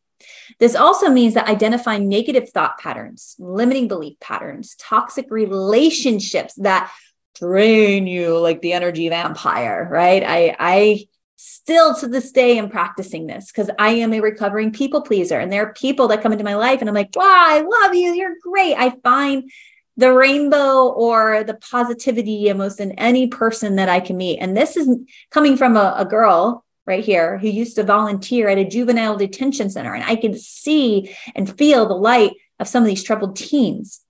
This 0.58 0.74
also 0.74 1.10
means 1.10 1.34
that 1.34 1.48
identifying 1.48 2.08
negative 2.08 2.50
thought 2.50 2.78
patterns, 2.78 3.36
limiting 3.38 3.88
belief 3.88 4.18
patterns, 4.20 4.74
toxic 4.76 5.26
relationships 5.30 6.54
that 6.56 6.92
drain 7.38 8.06
you 8.06 8.38
like 8.38 8.60
the 8.62 8.72
energy 8.72 9.08
vampire, 9.08 9.88
right? 9.90 10.22
I, 10.24 10.56
I, 10.58 11.08
still 11.40 11.94
to 11.94 12.08
this 12.08 12.32
day 12.32 12.58
am 12.58 12.68
practicing 12.68 13.28
this 13.28 13.52
because 13.52 13.70
I 13.78 13.90
am 13.90 14.12
a 14.12 14.20
recovering 14.20 14.72
people 14.72 15.02
pleaser. 15.02 15.38
And 15.38 15.52
there 15.52 15.64
are 15.64 15.72
people 15.72 16.08
that 16.08 16.20
come 16.20 16.32
into 16.32 16.44
my 16.44 16.56
life 16.56 16.80
and 16.80 16.88
I'm 16.88 16.96
like, 16.96 17.10
wow, 17.14 17.22
I 17.24 17.60
love 17.60 17.94
you. 17.94 18.12
You're 18.12 18.34
great. 18.42 18.74
I 18.74 18.90
find 19.04 19.48
the 19.96 20.12
rainbow 20.12 20.88
or 20.88 21.44
the 21.44 21.54
positivity 21.54 22.50
almost 22.50 22.80
in 22.80 22.92
any 22.92 23.28
person 23.28 23.76
that 23.76 23.88
I 23.88 24.00
can 24.00 24.16
meet. 24.16 24.38
And 24.38 24.56
this 24.56 24.76
is 24.76 24.88
coming 25.30 25.56
from 25.56 25.76
a, 25.76 25.94
a 25.98 26.04
girl 26.04 26.64
right 26.88 27.04
here 27.04 27.38
who 27.38 27.48
used 27.48 27.76
to 27.76 27.84
volunteer 27.84 28.48
at 28.48 28.58
a 28.58 28.64
juvenile 28.64 29.16
detention 29.16 29.68
center. 29.70 29.94
And 29.94 30.02
I 30.02 30.16
can 30.16 30.36
see 30.36 31.14
and 31.36 31.56
feel 31.56 31.86
the 31.86 31.94
light 31.94 32.32
of 32.58 32.66
some 32.66 32.82
of 32.82 32.88
these 32.88 33.04
troubled 33.04 33.36
teens. 33.36 34.00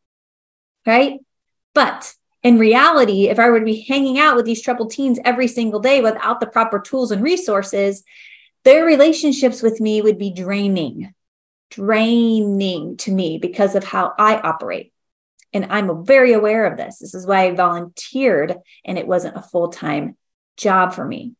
Right. 0.86 1.18
But 1.74 2.14
in 2.42 2.58
reality, 2.58 3.28
if 3.28 3.38
I 3.38 3.50
were 3.50 3.58
to 3.58 3.64
be 3.64 3.82
hanging 3.82 4.18
out 4.18 4.36
with 4.36 4.46
these 4.46 4.62
troubled 4.62 4.92
teens 4.92 5.18
every 5.24 5.48
single 5.48 5.80
day 5.80 6.00
without 6.00 6.40
the 6.40 6.46
proper 6.46 6.78
tools 6.78 7.10
and 7.10 7.22
resources, 7.22 8.04
their 8.64 8.86
relationships 8.86 9.60
with 9.60 9.80
me 9.80 10.00
would 10.00 10.18
be 10.18 10.32
draining, 10.32 11.12
draining 11.70 12.96
to 12.98 13.10
me 13.10 13.38
because 13.38 13.74
of 13.74 13.84
how 13.84 14.14
I 14.16 14.38
operate. 14.38 14.92
And 15.52 15.66
I'm 15.70 16.04
very 16.04 16.32
aware 16.32 16.66
of 16.66 16.76
this. 16.76 16.98
This 16.98 17.14
is 17.14 17.26
why 17.26 17.46
I 17.46 17.52
volunteered 17.52 18.56
and 18.84 18.98
it 18.98 19.06
wasn't 19.06 19.36
a 19.36 19.42
full 19.42 19.68
time 19.68 20.16
job 20.56 20.92
for 20.92 21.04
me. 21.04 21.34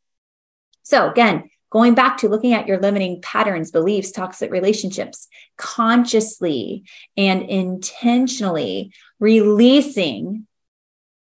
So, 0.88 1.11
again, 1.11 1.50
going 1.68 1.95
back 1.95 2.16
to 2.18 2.30
looking 2.30 2.54
at 2.54 2.66
your 2.66 2.78
limiting 2.80 3.21
patterns, 3.21 3.71
beliefs, 3.71 4.11
toxic 4.11 4.50
relationships, 4.50 5.28
consciously 5.59 6.85
and 7.14 7.42
intentionally 7.42 8.95
releasing 9.21 10.47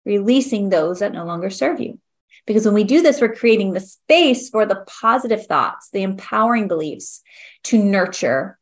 releasing 0.04 0.70
those 0.70 0.98
that 0.98 1.14
no 1.14 1.26
longer 1.26 1.52
serve 1.52 1.80
you. 1.80 2.00
Because 2.48 2.66
when 2.66 2.74
we 2.74 2.84
do 2.84 3.04
this, 3.04 3.22
we're 3.22 3.36
creating 3.36 3.74
the 3.74 3.80
space 3.80 4.50
for 4.50 4.66
the 4.66 4.84
positive 4.88 5.46
thoughts, 5.46 5.92
the 5.94 6.02
empowering 6.02 6.68
beliefs 6.68 7.22
to 7.66 7.78
nurture 7.78 8.58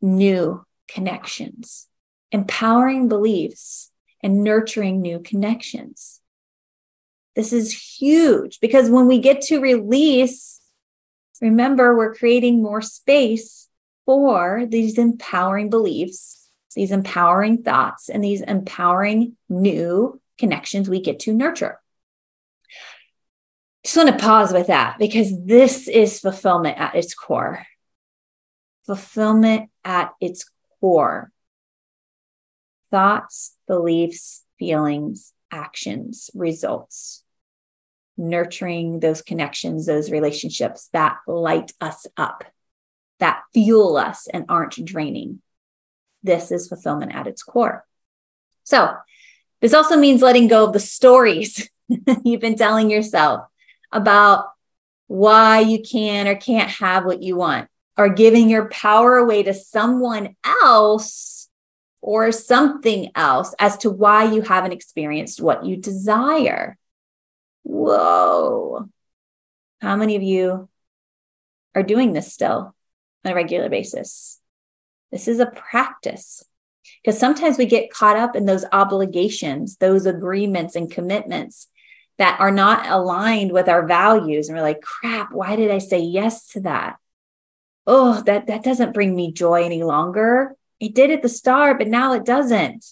new 0.00 0.64
connections, 0.88 1.86
empowering 2.30 3.08
beliefs 3.08 3.90
and 4.22 4.42
nurturing 4.42 5.02
new 5.02 5.20
connections. 5.20 6.21
This 7.34 7.52
is 7.52 7.98
huge 7.98 8.60
because 8.60 8.90
when 8.90 9.06
we 9.06 9.18
get 9.18 9.42
to 9.42 9.60
release, 9.60 10.60
remember, 11.40 11.96
we're 11.96 12.14
creating 12.14 12.62
more 12.62 12.82
space 12.82 13.68
for 14.04 14.66
these 14.66 14.98
empowering 14.98 15.70
beliefs, 15.70 16.50
these 16.76 16.90
empowering 16.90 17.62
thoughts, 17.62 18.08
and 18.08 18.22
these 18.22 18.42
empowering 18.42 19.36
new 19.48 20.20
connections 20.38 20.88
we 20.88 21.00
get 21.00 21.20
to 21.20 21.32
nurture. 21.32 21.78
Just 23.84 23.96
want 23.96 24.10
to 24.10 24.24
pause 24.24 24.52
with 24.52 24.68
that 24.68 24.96
because 24.98 25.32
this 25.44 25.88
is 25.88 26.20
fulfillment 26.20 26.78
at 26.78 26.94
its 26.94 27.14
core. 27.14 27.66
Fulfillment 28.86 29.70
at 29.84 30.12
its 30.20 30.44
core. 30.80 31.32
Thoughts, 32.90 33.56
beliefs, 33.66 34.44
feelings, 34.58 35.32
actions, 35.52 36.30
results. 36.34 37.22
Nurturing 38.16 39.00
those 39.00 39.22
connections, 39.22 39.86
those 39.86 40.10
relationships 40.10 40.88
that 40.92 41.18
light 41.26 41.72
us 41.80 42.06
up, 42.16 42.44
that 43.20 43.42
fuel 43.54 43.96
us 43.96 44.26
and 44.26 44.46
aren't 44.48 44.84
draining. 44.84 45.40
This 46.22 46.50
is 46.50 46.68
fulfillment 46.68 47.14
at 47.14 47.26
its 47.26 47.42
core. 47.42 47.84
So, 48.64 48.94
this 49.60 49.74
also 49.74 49.96
means 49.96 50.22
letting 50.22 50.48
go 50.48 50.64
of 50.64 50.72
the 50.72 50.80
stories 50.80 51.68
you've 52.24 52.40
been 52.40 52.56
telling 52.56 52.90
yourself 52.90 53.46
about 53.92 54.46
why 55.06 55.60
you 55.60 55.80
can 55.82 56.26
or 56.26 56.34
can't 56.34 56.70
have 56.70 57.04
what 57.04 57.22
you 57.22 57.36
want, 57.36 57.68
or 57.96 58.08
giving 58.08 58.48
your 58.48 58.68
power 58.68 59.16
away 59.16 59.42
to 59.42 59.54
someone 59.54 60.36
else 60.44 61.41
or 62.02 62.32
something 62.32 63.10
else 63.14 63.54
as 63.58 63.78
to 63.78 63.90
why 63.90 64.24
you 64.24 64.42
haven't 64.42 64.72
experienced 64.72 65.40
what 65.40 65.64
you 65.64 65.76
desire. 65.76 66.76
Whoa. 67.62 68.88
How 69.80 69.96
many 69.96 70.16
of 70.16 70.22
you 70.22 70.68
are 71.74 71.84
doing 71.84 72.12
this 72.12 72.32
still 72.32 72.74
on 73.24 73.32
a 73.32 73.34
regular 73.34 73.68
basis? 73.68 74.40
This 75.12 75.28
is 75.28 75.38
a 75.38 75.46
practice. 75.46 76.42
Because 77.02 77.18
sometimes 77.18 77.56
we 77.56 77.66
get 77.66 77.92
caught 77.92 78.16
up 78.16 78.34
in 78.34 78.46
those 78.46 78.64
obligations, 78.72 79.76
those 79.76 80.04
agreements 80.04 80.74
and 80.74 80.90
commitments 80.90 81.68
that 82.18 82.38
are 82.40 82.50
not 82.50 82.88
aligned 82.88 83.52
with 83.52 83.68
our 83.68 83.86
values. 83.86 84.48
And 84.48 84.56
we're 84.56 84.62
like, 84.62 84.82
crap, 84.82 85.32
why 85.32 85.54
did 85.56 85.70
I 85.70 85.78
say 85.78 86.00
yes 86.00 86.48
to 86.48 86.60
that? 86.62 86.96
Oh, 87.86 88.22
that, 88.22 88.48
that 88.48 88.64
doesn't 88.64 88.94
bring 88.94 89.14
me 89.14 89.32
joy 89.32 89.64
any 89.64 89.82
longer. 89.82 90.56
It 90.82 90.96
did 90.96 91.12
at 91.12 91.22
the 91.22 91.28
start, 91.28 91.78
but 91.78 91.86
now 91.86 92.12
it 92.12 92.24
doesn't. 92.24 92.84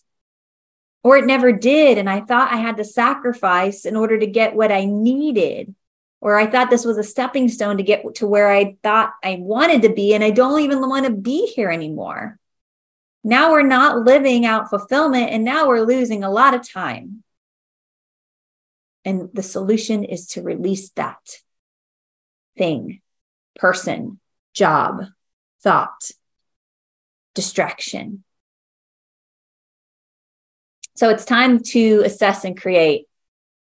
Or 1.02 1.16
it 1.16 1.26
never 1.26 1.50
did. 1.50 1.98
And 1.98 2.08
I 2.08 2.20
thought 2.20 2.52
I 2.52 2.58
had 2.58 2.76
to 2.76 2.84
sacrifice 2.84 3.84
in 3.84 3.96
order 3.96 4.16
to 4.16 4.28
get 4.28 4.54
what 4.54 4.70
I 4.70 4.84
needed. 4.84 5.74
Or 6.20 6.36
I 6.36 6.46
thought 6.46 6.70
this 6.70 6.84
was 6.84 6.98
a 6.98 7.02
stepping 7.02 7.48
stone 7.48 7.78
to 7.78 7.82
get 7.82 8.04
to 8.16 8.28
where 8.28 8.48
I 8.48 8.76
thought 8.84 9.10
I 9.24 9.38
wanted 9.40 9.82
to 9.82 9.92
be. 9.92 10.14
And 10.14 10.22
I 10.22 10.30
don't 10.30 10.60
even 10.60 10.80
want 10.88 11.06
to 11.06 11.12
be 11.12 11.46
here 11.46 11.68
anymore. 11.68 12.38
Now 13.24 13.50
we're 13.50 13.66
not 13.66 14.04
living 14.04 14.46
out 14.46 14.70
fulfillment 14.70 15.30
and 15.30 15.44
now 15.44 15.66
we're 15.66 15.80
losing 15.80 16.22
a 16.22 16.30
lot 16.30 16.54
of 16.54 16.70
time. 16.70 17.24
And 19.04 19.30
the 19.32 19.42
solution 19.42 20.04
is 20.04 20.28
to 20.28 20.42
release 20.42 20.90
that 20.90 21.40
thing, 22.56 23.00
person, 23.56 24.20
job, 24.54 25.06
thought, 25.60 26.12
distraction. 27.34 28.24
So 30.96 31.08
it's 31.08 31.24
time 31.24 31.62
to 31.70 32.02
assess 32.04 32.44
and 32.44 32.60
create 32.60 33.06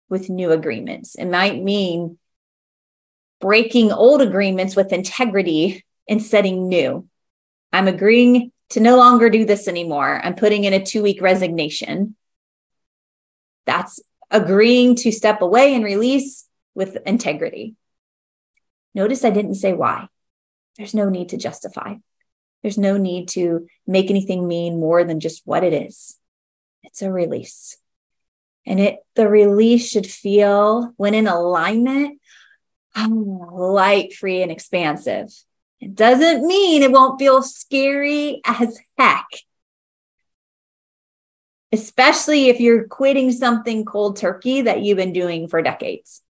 with 0.09 0.29
new 0.29 0.53
agreements. 0.53 1.15
It 1.15 1.27
might 1.27 1.63
mean 1.63 2.19
breaking 3.41 3.93
old 3.93 4.23
agreements 4.23 4.77
with 4.77 4.93
integrity 4.93 5.85
and 6.09 6.23
setting 6.23 6.69
new. 6.69 7.09
I'm 7.73 7.89
agreeing 7.89 8.53
to 8.71 8.81
no 8.81 8.97
longer 8.97 9.31
do 9.31 9.45
this 9.45 9.69
anymore. 9.69 10.21
I'm 10.23 10.35
putting 10.35 10.65
in 10.65 10.73
a 10.73 10.85
two 10.85 11.03
week 11.03 11.21
resignation. 11.21 12.17
That's 13.67 14.01
agreeing 14.31 14.97
to 14.97 15.13
step 15.13 15.41
away 15.41 15.75
and 15.75 15.85
release 15.85 16.47
with 16.75 16.97
integrity. 17.07 17.77
Notice 18.95 19.25
I 19.25 19.31
didn't 19.31 19.57
say 19.57 19.73
why. 19.73 20.09
There's 20.77 20.95
no 20.95 21.09
need 21.09 21.31
to 21.31 21.37
justify. 21.37 21.95
There's 22.65 22.79
no 22.79 22.97
need 22.97 23.29
to 23.29 23.67
make 23.87 24.09
anything 24.09 24.49
mean 24.49 24.81
more 24.81 25.05
than 25.05 25.21
just 25.21 25.43
what 25.45 25.65
it 25.65 25.75
is. 25.75 26.19
It's 26.83 27.03
a 27.03 27.13
release. 27.13 27.77
And 28.65 28.81
it 28.81 29.01
the 29.15 29.29
release 29.29 29.87
should 29.87 30.07
feel 30.07 30.95
when 30.97 31.13
in 31.13 31.27
alignment, 31.27 32.23
oh, 32.97 33.51
light, 33.53 34.15
free, 34.15 34.41
and 34.41 34.51
expansive. 34.51 35.29
It 35.79 35.95
doesn't 35.95 36.47
mean 36.47 36.83
it 36.83 36.91
won't 36.91 37.19
feel 37.19 37.43
scary 37.43 38.41
as 38.47 38.81
heck. 38.97 39.27
Especially 41.71 42.49
if 42.49 42.61
you're 42.61 42.89
quitting 42.89 43.31
something 43.31 43.85
cold 43.85 44.17
turkey 44.17 44.63
that 44.63 44.81
you've 44.81 44.97
been 44.97 45.13
doing 45.13 45.49
for 45.49 45.61
decades, 45.61 46.23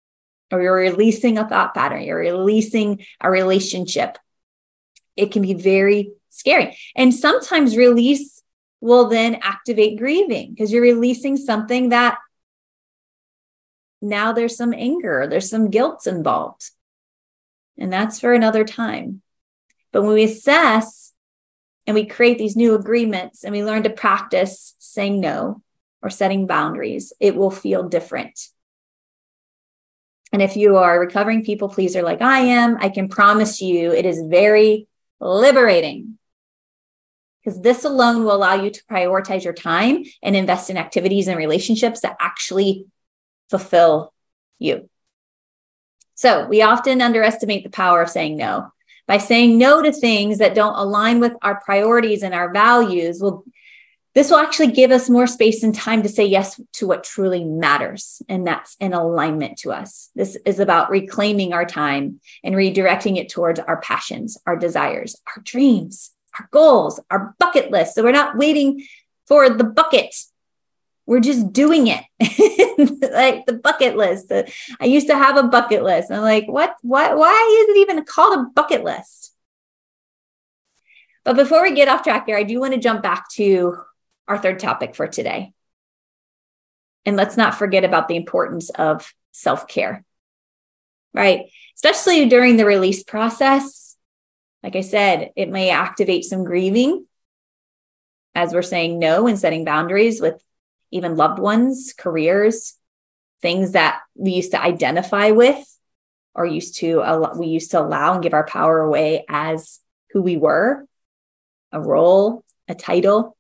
or 0.52 0.64
you're 0.64 0.74
releasing 0.74 1.38
a 1.38 1.48
thought 1.48 1.76
pattern, 1.76 2.02
you're 2.02 2.18
releasing 2.18 3.06
a 3.22 3.30
relationship. 3.30 4.18
It 5.16 5.32
can 5.32 5.44
be 5.44 5.54
very 5.54 6.14
scary. 6.34 6.78
And 6.96 7.14
sometimes 7.14 7.78
release 7.78 8.42
will 8.82 9.08
then 9.08 9.40
activate 9.42 9.98
grieving 9.98 10.52
because 10.52 10.74
you're 10.74 10.82
releasing 10.82 11.38
something 11.38 11.90
that 11.90 12.18
now 14.02 14.34
there's 14.34 14.58
some 14.58 14.74
anger, 14.74 15.28
there's 15.30 15.50
some 15.50 15.70
guilt 15.70 16.06
involved. 16.06 16.72
And 17.78 17.94
that's 17.94 18.20
for 18.20 18.34
another 18.34 18.66
time. 18.66 19.22
But 19.94 20.02
when 20.02 20.14
we 20.14 20.24
assess 20.24 21.14
and 21.88 21.96
we 21.96 22.06
create 22.06 22.38
these 22.38 22.56
new 22.56 22.76
agreements 22.76 23.44
and 23.44 23.54
we 23.54 23.64
learn 23.64 23.84
to 23.84 23.90
practice 23.90 24.76
saying 24.80 25.22
no 25.22 25.62
or 26.02 26.10
setting 26.10 26.48
boundaries, 26.48 27.14
it 27.20 27.36
will 27.36 27.52
feel 27.52 27.88
different. 27.88 28.50
And 30.34 30.42
if 30.42 30.58
you 30.58 30.78
are 30.78 31.00
recovering 31.00 31.46
people 31.46 31.70
pleaser 31.70 32.02
like 32.02 32.22
I 32.22 32.40
am, 32.40 32.78
I 32.80 32.90
can 32.90 33.08
promise 33.08 33.62
you 33.62 33.94
it 33.94 34.06
is 34.06 34.22
very 34.28 34.88
liberating 35.22 36.18
because 37.44 37.62
this 37.62 37.84
alone 37.84 38.24
will 38.24 38.36
allow 38.36 38.56
you 38.56 38.70
to 38.70 38.84
prioritize 38.86 39.44
your 39.44 39.54
time 39.54 40.04
and 40.22 40.36
invest 40.36 40.70
in 40.70 40.78
activities 40.78 41.28
and 41.28 41.38
relationships 41.38 42.02
that 42.02 42.16
actually 42.20 42.86
fulfill 43.50 44.14
you. 44.60 44.90
So 46.16 46.48
we 46.48 46.62
often 46.62 47.02
underestimate 47.02 47.64
the 47.64 47.70
power 47.70 48.02
of 48.02 48.10
saying 48.10 48.38
no. 48.38 48.72
By 49.08 49.18
saying 49.18 49.58
no 49.58 49.82
to 49.82 49.92
things 49.92 50.38
that 50.38 50.56
don't 50.56 50.78
align 50.78 51.20
with 51.20 51.34
our 51.42 51.60
priorities 51.60 52.24
and 52.24 52.34
our 52.34 52.54
values 52.54 53.20
will 53.22 53.44
this 54.16 54.30
will 54.30 54.38
actually 54.38 54.72
give 54.72 54.92
us 54.92 55.10
more 55.10 55.26
space 55.26 55.64
and 55.64 55.74
time 55.74 56.04
to 56.04 56.10
say 56.10 56.24
yes 56.24 56.62
to 56.74 56.86
what 56.86 57.04
truly 57.04 57.44
matters 57.44 58.22
and 58.30 58.46
that's 58.46 58.78
in 58.80 58.94
alignment 58.94 59.58
to 59.58 59.72
us. 59.72 60.12
This 60.14 60.38
is 60.46 60.60
about 60.60 60.92
reclaiming 60.92 61.52
our 61.52 61.66
time 61.66 62.22
and 62.44 62.54
redirecting 62.54 63.18
it 63.18 63.30
towards 63.30 63.60
our 63.60 63.82
passions 63.82 64.38
our 64.46 64.56
desires 64.56 65.16
our 65.28 65.42
dreams 65.44 66.12
our 66.38 66.48
goals 66.52 67.00
our 67.10 67.36
bucket 67.40 67.72
list. 67.72 67.96
So 67.96 68.04
we're 68.04 68.12
not 68.12 68.38
waiting 68.38 68.86
for 69.28 69.50
the 69.50 69.64
bucket. 69.64 70.16
We're 71.06 71.20
just 71.20 71.54
doing 71.54 71.88
it. 71.88 72.04
Like 73.14 73.46
the 73.46 73.54
bucket 73.54 73.96
list. 73.96 74.32
I 74.32 74.86
used 74.86 75.08
to 75.08 75.16
have 75.16 75.38
a 75.38 75.44
bucket 75.44 75.84
list. 75.84 76.12
I'm 76.12 76.22
like 76.22 76.48
what 76.48 76.76
what 76.82 77.16
why 77.16 77.64
is 77.64 77.76
it 77.76 77.80
even 77.82 78.04
called 78.06 78.40
a 78.40 78.50
bucket 78.56 78.84
list? 78.84 79.32
But 81.24 81.36
before 81.36 81.62
we 81.62 81.76
get 81.76 81.88
off 81.88 82.04
track 82.04 82.26
here 82.26 82.38
i 82.38 82.44
do 82.44 82.60
want 82.60 82.74
to 82.74 82.80
jump 82.80 83.04
back 83.04 83.30
to 83.34 83.78
our 84.28 84.40
third 84.40 84.60
topic 84.60 84.96
for 84.96 85.08
today. 85.08 85.54
And 87.06 87.16
let's 87.16 87.38
not 87.38 87.56
forget 87.56 87.84
about 87.84 88.08
the 88.08 88.16
importance 88.16 88.72
of 88.72 89.14
self-care 89.32 90.04
right? 91.14 91.46
Especially 91.76 92.28
during 92.28 92.58
the 92.58 92.66
release 92.66 93.04
process 93.04 93.83
like 94.64 94.76
i 94.76 94.82
said 94.82 95.32
it 95.36 95.50
may 95.50 95.70
activate 95.70 96.24
some 96.24 96.44
grieving 96.44 97.06
as 98.36 98.54
we're 98.54 98.62
saying 98.62 99.00
no 99.00 99.28
and 99.28 99.38
setting 99.38 99.66
boundaries 99.66 100.20
with 100.20 100.42
even 100.94 101.18
loved 101.18 101.40
ones, 101.40 101.94
careers, 101.98 102.76
things 103.42 103.72
that 103.72 104.02
we 104.16 104.32
used 104.32 104.52
to 104.52 104.62
identify 104.62 105.32
with 105.32 105.66
or 106.36 106.46
used 106.46 106.78
to 106.78 107.04
we 107.38 107.48
used 107.48 107.72
to 107.72 107.80
allow 107.80 108.14
and 108.14 108.24
give 108.24 108.34
our 108.34 108.46
power 108.46 108.80
away 108.80 109.26
as 109.28 109.82
who 110.12 110.22
we 110.22 110.38
were, 110.38 110.86
a 111.72 111.82
role, 111.82 112.44
a 112.68 112.76
title. 112.76 113.36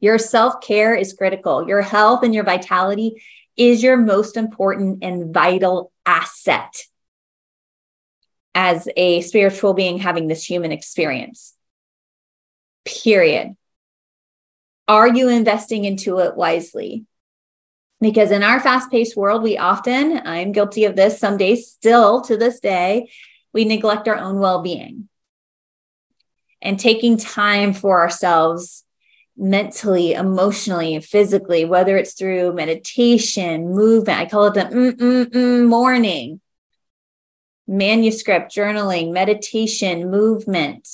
Your 0.00 0.18
self-care 0.18 0.94
is 0.94 1.12
critical. 1.12 1.68
Your 1.68 1.82
health 1.82 2.22
and 2.24 2.34
your 2.34 2.44
vitality 2.44 3.22
is 3.56 3.82
your 3.82 3.96
most 3.96 4.36
important 4.36 5.04
and 5.04 5.32
vital 5.32 5.92
asset 6.04 6.74
as 8.54 8.88
a 8.96 9.20
spiritual 9.22 9.74
being 9.74 9.98
having 9.98 10.28
this 10.28 10.44
human 10.44 10.72
experience. 10.72 11.54
Period. 12.84 13.56
Are 14.88 15.08
you 15.08 15.28
investing 15.28 15.84
into 15.84 16.18
it 16.18 16.36
wisely? 16.36 17.06
Because 18.00 18.32
in 18.32 18.42
our 18.42 18.58
fast 18.58 18.90
paced 18.90 19.16
world, 19.16 19.42
we 19.42 19.56
often, 19.56 20.20
I'm 20.26 20.52
guilty 20.52 20.84
of 20.84 20.96
this 20.96 21.20
some 21.20 21.36
days 21.36 21.68
still 21.68 22.20
to 22.22 22.36
this 22.36 22.58
day, 22.58 23.10
we 23.52 23.64
neglect 23.64 24.08
our 24.08 24.16
own 24.16 24.38
well 24.40 24.60
being. 24.60 25.08
And 26.60 26.78
taking 26.78 27.16
time 27.16 27.72
for 27.72 28.00
ourselves 28.00 28.84
mentally, 29.36 30.12
emotionally, 30.12 30.98
physically, 31.00 31.64
whether 31.64 31.96
it's 31.96 32.14
through 32.14 32.54
meditation, 32.54 33.70
movement, 33.70 34.18
I 34.18 34.26
call 34.26 34.46
it 34.46 34.54
the 34.54 34.60
mm-mm-mm 34.62 35.66
morning, 35.66 36.40
manuscript, 37.66 38.54
journaling, 38.54 39.12
meditation, 39.12 40.10
movement, 40.10 40.88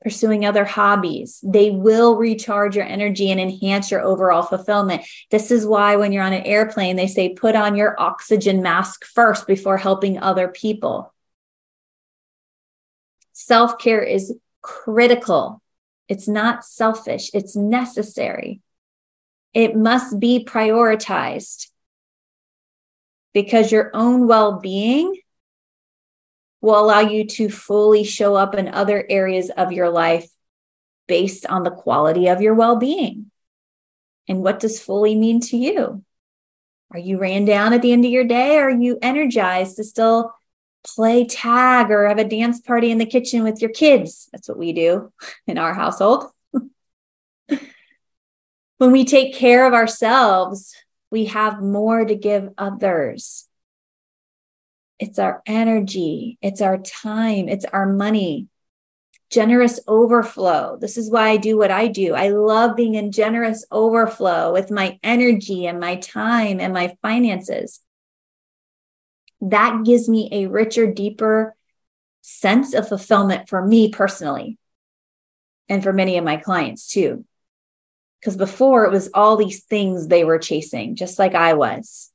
pursuing 0.00 0.44
other 0.44 0.64
hobbies. 0.64 1.40
They 1.42 1.70
will 1.70 2.16
recharge 2.16 2.76
your 2.76 2.84
energy 2.84 3.30
and 3.30 3.40
enhance 3.40 3.90
your 3.90 4.02
overall 4.02 4.42
fulfillment. 4.42 5.02
This 5.30 5.50
is 5.50 5.66
why 5.66 5.96
when 5.96 6.12
you're 6.12 6.22
on 6.22 6.32
an 6.32 6.44
airplane, 6.44 6.96
they 6.96 7.06
say 7.06 7.34
put 7.34 7.56
on 7.56 7.74
your 7.74 8.00
oxygen 8.00 8.62
mask 8.62 9.04
first 9.04 9.46
before 9.46 9.76
helping 9.76 10.18
other 10.18 10.48
people. 10.48 11.12
Self 13.32 13.78
care 13.78 14.02
is 14.02 14.34
critical. 14.62 15.62
It's 16.08 16.28
not 16.28 16.64
selfish, 16.64 17.30
it's 17.34 17.54
necessary. 17.54 18.60
It 19.52 19.76
must 19.76 20.18
be 20.18 20.44
prioritized 20.44 21.68
because 23.34 23.72
your 23.72 23.90
own 23.94 24.26
well 24.26 24.58
being 24.60 25.20
will 26.60 26.78
allow 26.78 27.00
you 27.00 27.24
to 27.24 27.48
fully 27.48 28.04
show 28.04 28.34
up 28.34 28.54
in 28.54 28.68
other 28.68 29.04
areas 29.08 29.50
of 29.50 29.72
your 29.72 29.90
life 29.90 30.28
based 31.06 31.46
on 31.46 31.62
the 31.62 31.70
quality 31.70 32.28
of 32.28 32.42
your 32.42 32.54
well 32.54 32.76
being. 32.76 33.30
And 34.28 34.42
what 34.42 34.60
does 34.60 34.80
fully 34.80 35.14
mean 35.14 35.40
to 35.40 35.56
you? 35.56 36.04
Are 36.92 36.98
you 36.98 37.18
ran 37.18 37.44
down 37.44 37.72
at 37.72 37.82
the 37.82 37.92
end 37.92 38.04
of 38.04 38.10
your 38.10 38.24
day? 38.24 38.58
Or 38.58 38.68
are 38.68 38.70
you 38.70 38.98
energized 39.02 39.76
to 39.76 39.84
still 39.84 40.34
play 40.84 41.24
tag 41.24 41.90
or 41.90 42.06
have 42.06 42.18
a 42.18 42.24
dance 42.24 42.60
party 42.60 42.90
in 42.90 42.98
the 42.98 43.06
kitchen 43.06 43.42
with 43.42 43.60
your 43.60 43.70
kids? 43.70 44.28
That's 44.32 44.48
what 44.48 44.58
we 44.58 44.72
do 44.72 45.12
in 45.46 45.58
our 45.58 45.74
household. 45.74 46.24
when 48.78 48.92
we 48.92 49.04
take 49.04 49.34
care 49.34 49.66
of 49.66 49.74
ourselves, 49.74 50.74
we 51.10 51.26
have 51.26 51.62
more 51.62 52.04
to 52.04 52.14
give 52.14 52.50
others. 52.58 53.46
It's 54.98 55.18
our 55.18 55.42
energy, 55.46 56.38
it's 56.42 56.60
our 56.60 56.78
time, 56.78 57.48
it's 57.48 57.64
our 57.66 57.86
money. 57.86 58.48
Generous 59.30 59.78
overflow. 59.86 60.78
This 60.80 60.96
is 60.96 61.10
why 61.10 61.28
I 61.28 61.36
do 61.36 61.58
what 61.58 61.70
I 61.70 61.88
do. 61.88 62.14
I 62.14 62.28
love 62.30 62.76
being 62.76 62.94
in 62.94 63.12
generous 63.12 63.64
overflow 63.70 64.54
with 64.54 64.70
my 64.70 64.98
energy 65.02 65.66
and 65.66 65.78
my 65.78 65.96
time 65.96 66.60
and 66.60 66.72
my 66.72 66.96
finances. 67.02 67.80
That 69.42 69.84
gives 69.84 70.08
me 70.08 70.30
a 70.32 70.46
richer, 70.46 70.90
deeper 70.90 71.54
sense 72.22 72.74
of 72.74 72.88
fulfillment 72.88 73.48
for 73.48 73.64
me 73.64 73.90
personally 73.90 74.58
and 75.68 75.82
for 75.82 75.92
many 75.92 76.16
of 76.16 76.24
my 76.24 76.38
clients 76.38 76.88
too. 76.88 77.24
Because 78.20 78.36
before 78.36 78.84
it 78.84 78.90
was 78.90 79.10
all 79.14 79.36
these 79.36 79.64
things 79.64 80.08
they 80.08 80.24
were 80.24 80.38
chasing, 80.38 80.96
just 80.96 81.18
like 81.18 81.34
I 81.34 81.54
was. 81.54 82.10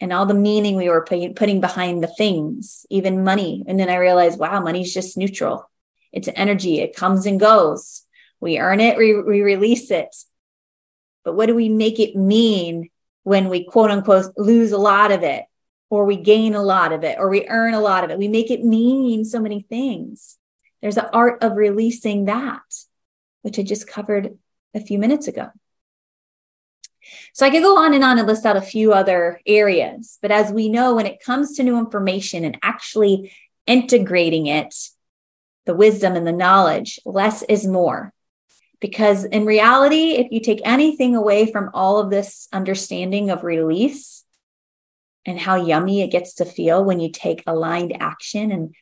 And 0.00 0.12
all 0.12 0.26
the 0.26 0.34
meaning 0.34 0.76
we 0.76 0.88
were 0.88 1.04
putting 1.04 1.60
behind 1.60 2.02
the 2.02 2.12
things, 2.18 2.84
even 2.90 3.24
money. 3.24 3.64
And 3.66 3.80
then 3.80 3.88
I 3.88 3.96
realized, 3.96 4.38
wow, 4.38 4.60
money's 4.60 4.92
just 4.92 5.16
neutral. 5.16 5.70
It's 6.12 6.28
energy, 6.34 6.80
it 6.80 6.96
comes 6.96 7.24
and 7.26 7.40
goes. 7.40 8.02
We 8.40 8.58
earn 8.58 8.80
it, 8.80 8.98
we, 8.98 9.20
we 9.20 9.40
release 9.42 9.90
it. 9.90 10.14
But 11.24 11.34
what 11.34 11.46
do 11.46 11.54
we 11.54 11.68
make 11.68 11.98
it 11.98 12.14
mean 12.14 12.90
when 13.22 13.48
we 13.48 13.64
quote 13.64 13.90
unquote 13.90 14.32
lose 14.36 14.72
a 14.72 14.78
lot 14.78 15.12
of 15.12 15.22
it, 15.22 15.44
or 15.88 16.04
we 16.04 16.16
gain 16.16 16.54
a 16.54 16.62
lot 16.62 16.92
of 16.92 17.02
it, 17.04 17.16
or 17.18 17.28
we 17.28 17.48
earn 17.48 17.74
a 17.74 17.80
lot 17.80 18.04
of 18.04 18.10
it? 18.10 18.18
We 18.18 18.28
make 18.28 18.50
it 18.50 18.64
mean 18.64 19.24
so 19.24 19.40
many 19.40 19.60
things. 19.62 20.36
There's 20.82 20.98
an 20.98 21.08
art 21.12 21.42
of 21.42 21.56
releasing 21.56 22.26
that, 22.26 22.62
which 23.42 23.58
I 23.58 23.62
just 23.62 23.88
covered 23.88 24.38
a 24.74 24.80
few 24.80 24.98
minutes 24.98 25.28
ago. 25.28 25.48
So 27.32 27.46
I 27.46 27.50
could 27.50 27.62
go 27.62 27.78
on 27.78 27.94
and 27.94 28.02
on 28.02 28.18
and 28.18 28.26
list 28.26 28.46
out 28.46 28.56
a 28.56 28.62
few 28.62 28.92
other 28.92 29.40
areas. 29.46 30.18
But 30.20 30.30
as 30.30 30.52
we 30.52 30.68
know, 30.68 30.94
when 30.94 31.06
it 31.06 31.22
comes 31.22 31.56
to 31.56 31.62
new 31.62 31.78
information 31.78 32.44
and 32.44 32.58
actually 32.62 33.32
integrating 33.66 34.46
it, 34.46 34.74
the 35.66 35.74
wisdom 35.74 36.16
and 36.16 36.26
the 36.26 36.32
knowledge, 36.32 37.00
less 37.04 37.42
is 37.42 37.66
more. 37.66 38.12
Because 38.80 39.24
in 39.24 39.46
reality, 39.46 40.12
if 40.12 40.30
you 40.30 40.40
take 40.40 40.60
anything 40.64 41.16
away 41.16 41.50
from 41.50 41.70
all 41.72 41.98
of 41.98 42.10
this 42.10 42.48
understanding 42.52 43.30
of 43.30 43.42
release 43.42 44.24
and 45.24 45.40
how 45.40 45.56
yummy 45.56 46.02
it 46.02 46.12
gets 46.12 46.34
to 46.34 46.44
feel 46.44 46.84
when 46.84 47.00
you 47.00 47.10
take 47.10 47.42
aligned 47.46 47.96
action 48.00 48.52
and 48.52 48.74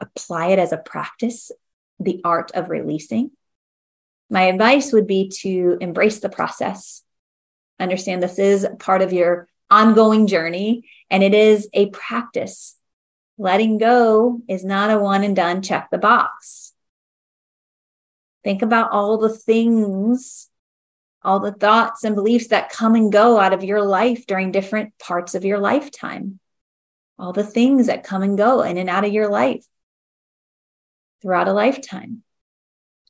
apply 0.00 0.48
it 0.48 0.58
as 0.58 0.72
a 0.72 0.78
practice, 0.78 1.52
the 2.00 2.20
art 2.24 2.50
of 2.52 2.70
releasing, 2.70 3.30
my 4.30 4.42
advice 4.42 4.92
would 4.92 5.08
be 5.08 5.28
to 5.40 5.76
embrace 5.80 6.20
the 6.20 6.28
process. 6.28 7.02
Understand 7.80 8.22
this 8.22 8.38
is 8.38 8.66
part 8.78 9.02
of 9.02 9.12
your 9.12 9.48
ongoing 9.68 10.28
journey 10.28 10.88
and 11.10 11.22
it 11.22 11.34
is 11.34 11.68
a 11.72 11.90
practice. 11.90 12.76
Letting 13.36 13.78
go 13.78 14.40
is 14.48 14.64
not 14.64 14.90
a 14.90 14.98
one 14.98 15.24
and 15.24 15.34
done, 15.34 15.62
check 15.62 15.88
the 15.90 15.98
box. 15.98 16.72
Think 18.44 18.62
about 18.62 18.92
all 18.92 19.18
the 19.18 19.28
things, 19.28 20.48
all 21.22 21.40
the 21.40 21.52
thoughts 21.52 22.04
and 22.04 22.14
beliefs 22.14 22.48
that 22.48 22.70
come 22.70 22.94
and 22.94 23.12
go 23.12 23.38
out 23.38 23.52
of 23.52 23.64
your 23.64 23.82
life 23.82 24.26
during 24.26 24.52
different 24.52 24.96
parts 24.98 25.34
of 25.34 25.44
your 25.44 25.58
lifetime. 25.58 26.38
All 27.18 27.32
the 27.32 27.44
things 27.44 27.88
that 27.88 28.04
come 28.04 28.22
and 28.22 28.38
go 28.38 28.62
in 28.62 28.78
and 28.78 28.88
out 28.88 29.04
of 29.04 29.12
your 29.12 29.28
life 29.28 29.64
throughout 31.20 31.48
a 31.48 31.52
lifetime. 31.52 32.22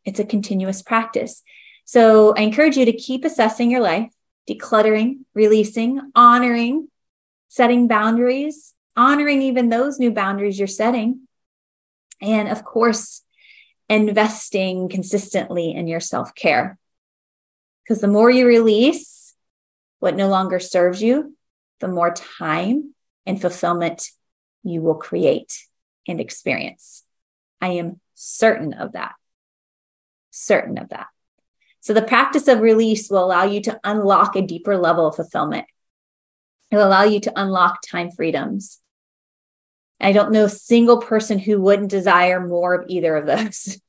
It's 0.04 0.20
a 0.20 0.24
continuous 0.24 0.82
practice. 0.82 1.42
So 1.84 2.34
I 2.36 2.42
encourage 2.42 2.76
you 2.76 2.84
to 2.84 2.92
keep 2.92 3.24
assessing 3.24 3.70
your 3.70 3.80
life, 3.80 4.12
decluttering, 4.48 5.20
releasing, 5.34 6.00
honoring, 6.14 6.88
setting 7.48 7.88
boundaries, 7.88 8.74
honoring 8.96 9.42
even 9.42 9.68
those 9.68 9.98
new 9.98 10.10
boundaries 10.10 10.58
you're 10.58 10.68
setting. 10.68 11.26
And 12.20 12.48
of 12.48 12.64
course, 12.64 13.22
investing 13.88 14.88
consistently 14.88 15.72
in 15.72 15.86
your 15.86 16.00
self 16.00 16.34
care. 16.34 16.78
Because 17.82 18.00
the 18.00 18.08
more 18.08 18.30
you 18.30 18.46
release 18.46 19.34
what 19.98 20.16
no 20.16 20.28
longer 20.28 20.60
serves 20.60 21.02
you, 21.02 21.36
the 21.80 21.88
more 21.88 22.14
time 22.14 22.94
and 23.26 23.40
fulfillment 23.40 24.10
you 24.62 24.80
will 24.80 24.94
create 24.94 25.66
and 26.06 26.20
experience. 26.20 27.02
I 27.60 27.68
am 27.70 28.00
certain 28.14 28.74
of 28.74 28.92
that 28.92 29.14
certain 30.30 30.78
of 30.78 30.88
that. 30.90 31.06
So 31.80 31.94
the 31.94 32.02
practice 32.02 32.46
of 32.48 32.60
release 32.60 33.08
will 33.10 33.24
allow 33.24 33.44
you 33.44 33.60
to 33.62 33.80
unlock 33.84 34.36
a 34.36 34.42
deeper 34.42 34.76
level 34.76 35.06
of 35.06 35.16
fulfillment. 35.16 35.66
It 36.70 36.76
will 36.76 36.86
allow 36.86 37.04
you 37.04 37.20
to 37.20 37.32
unlock 37.40 37.80
time 37.82 38.10
freedoms. 38.10 38.78
I 40.00 40.12
don't 40.12 40.32
know 40.32 40.44
a 40.44 40.50
single 40.50 40.98
person 40.98 41.38
who 41.38 41.60
wouldn't 41.60 41.90
desire 41.90 42.46
more 42.46 42.74
of 42.74 42.86
either 42.88 43.16
of 43.16 43.26
those. 43.26 43.80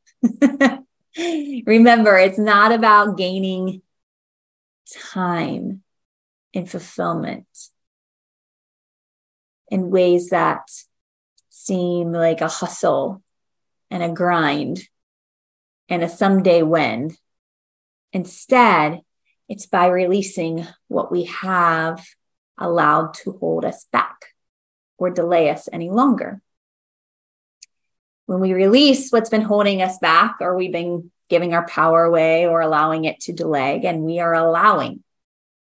Remember, 1.66 2.18
it's 2.18 2.40
not 2.40 2.72
about 2.72 3.18
gaining 3.18 3.82
time 5.14 5.84
and 6.54 6.70
fulfillment 6.70 7.48
in 9.70 9.90
ways 9.90 10.30
that 10.30 10.70
seem 11.50 12.12
like 12.12 12.42
a 12.42 12.48
hustle 12.48 13.22
and 13.90 14.04
a 14.04 14.10
grind 14.10 14.82
and 15.92 16.04
a 16.04 16.10
someday 16.10 16.64
when. 16.64 17.12
Instead, 18.14 19.02
it's 19.50 19.66
by 19.66 19.88
releasing 19.88 20.66
what 20.88 21.12
we 21.12 21.26
have 21.26 22.04
allowed 22.58 23.14
to 23.14 23.34
hold 23.34 23.66
us 23.66 23.86
back 23.92 24.28
or 24.98 25.10
delay 25.10 25.50
us 25.50 25.68
any 25.72 25.90
longer. 25.90 26.42
When 28.26 28.40
we 28.40 28.54
release 28.54 29.12
what's 29.12 29.30
been 29.30 29.42
holding 29.42 29.82
us 29.82 29.98
back, 30.00 30.38
or 30.40 30.56
we've 30.56 30.72
been 30.72 31.12
giving 31.30 31.54
our 31.54 31.68
power 31.68 32.06
away 32.06 32.48
or 32.48 32.62
allowing 32.62 33.04
it 33.04 33.20
to 33.22 33.34
delay, 33.34 33.76
again, 33.76 34.04
we 34.04 34.20
are 34.20 34.34
allowing. 34.34 35.04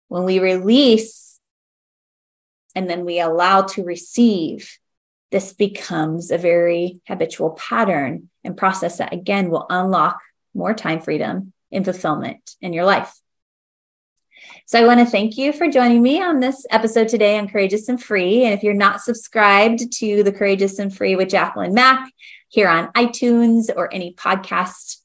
When 0.10 0.26
we 0.26 0.38
release 0.38 1.40
and 2.76 2.88
then 2.88 3.06
we 3.06 3.20
allow 3.20 3.64
to 3.64 3.84
receive, 3.84 4.78
this 5.34 5.52
becomes 5.52 6.30
a 6.30 6.38
very 6.38 7.02
habitual 7.08 7.50
pattern 7.50 8.30
and 8.44 8.56
process 8.56 9.00
that 9.00 9.12
again 9.12 9.50
will 9.50 9.66
unlock 9.68 10.22
more 10.54 10.76
time 10.76 11.02
freedom 11.02 11.54
and 11.72 11.84
fulfillment 11.84 12.56
in 12.62 12.72
your 12.72 12.86
life. 12.86 13.12
So 14.68 14.80
I 14.80 14.86
want 14.86 15.00
to 15.00 15.08
thank 15.08 15.36
you 15.36 15.52
for 15.52 15.68
joining 15.68 16.04
me 16.04 16.22
on 16.22 16.40
this 16.40 16.68
episode 16.70 17.08
today 17.08 17.40
on 17.40 17.48
Courageous 17.48 17.90
and 17.90 18.02
Free. 18.02 18.46
And 18.46 18.54
if 18.54 18.62
you're 18.62 18.76
not 18.76 19.02
subscribed 19.02 19.92
to 19.94 20.22
the 20.22 20.32
Courageous 20.32 20.78
and 20.78 20.96
Free 20.96 21.16
with 21.16 21.30
Jacqueline 21.30 21.74
Mack 21.74 22.08
here 22.50 22.68
on 22.68 22.92
iTunes 22.94 23.72
or 23.76 23.92
any 23.92 24.14
podcast 24.14 24.98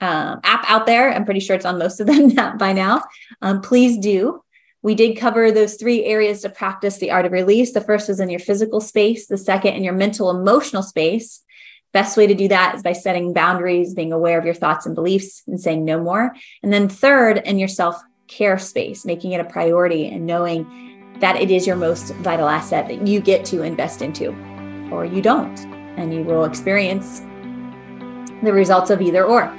um, 0.00 0.40
app 0.42 0.68
out 0.68 0.84
there, 0.84 1.12
I'm 1.12 1.24
pretty 1.24 1.38
sure 1.38 1.54
it's 1.54 1.64
on 1.64 1.78
most 1.78 2.00
of 2.00 2.08
them 2.08 2.34
by 2.58 2.72
now. 2.72 3.04
Um, 3.40 3.60
please 3.60 3.98
do. 3.98 4.42
We 4.82 4.94
did 4.96 5.16
cover 5.16 5.52
those 5.52 5.76
three 5.76 6.04
areas 6.04 6.42
to 6.42 6.50
practice 6.50 6.98
the 6.98 7.12
art 7.12 7.24
of 7.24 7.32
release. 7.32 7.72
The 7.72 7.80
first 7.80 8.08
was 8.08 8.18
in 8.18 8.30
your 8.30 8.40
physical 8.40 8.80
space, 8.80 9.26
the 9.28 9.38
second 9.38 9.74
in 9.74 9.84
your 9.84 9.94
mental 9.94 10.30
emotional 10.30 10.82
space. 10.82 11.42
Best 11.92 12.16
way 12.16 12.26
to 12.26 12.34
do 12.34 12.48
that 12.48 12.74
is 12.74 12.82
by 12.82 12.92
setting 12.92 13.32
boundaries, 13.32 13.94
being 13.94 14.12
aware 14.12 14.38
of 14.38 14.44
your 14.44 14.54
thoughts 14.54 14.86
and 14.86 14.94
beliefs, 14.94 15.42
and 15.46 15.60
saying 15.60 15.84
no 15.84 16.00
more. 16.00 16.34
And 16.62 16.72
then 16.72 16.88
third, 16.88 17.38
in 17.38 17.58
your 17.58 17.68
self 17.68 18.00
care 18.26 18.58
space, 18.58 19.04
making 19.04 19.32
it 19.32 19.40
a 19.40 19.44
priority 19.44 20.08
and 20.08 20.26
knowing 20.26 21.14
that 21.20 21.36
it 21.36 21.50
is 21.50 21.66
your 21.66 21.76
most 21.76 22.14
vital 22.16 22.48
asset 22.48 22.88
that 22.88 23.06
you 23.06 23.20
get 23.20 23.44
to 23.44 23.62
invest 23.62 24.02
into, 24.02 24.30
or 24.90 25.04
you 25.04 25.22
don't, 25.22 25.60
and 25.96 26.12
you 26.12 26.22
will 26.22 26.44
experience 26.44 27.20
the 28.42 28.52
results 28.52 28.90
of 28.90 29.00
either 29.00 29.24
or. 29.24 29.54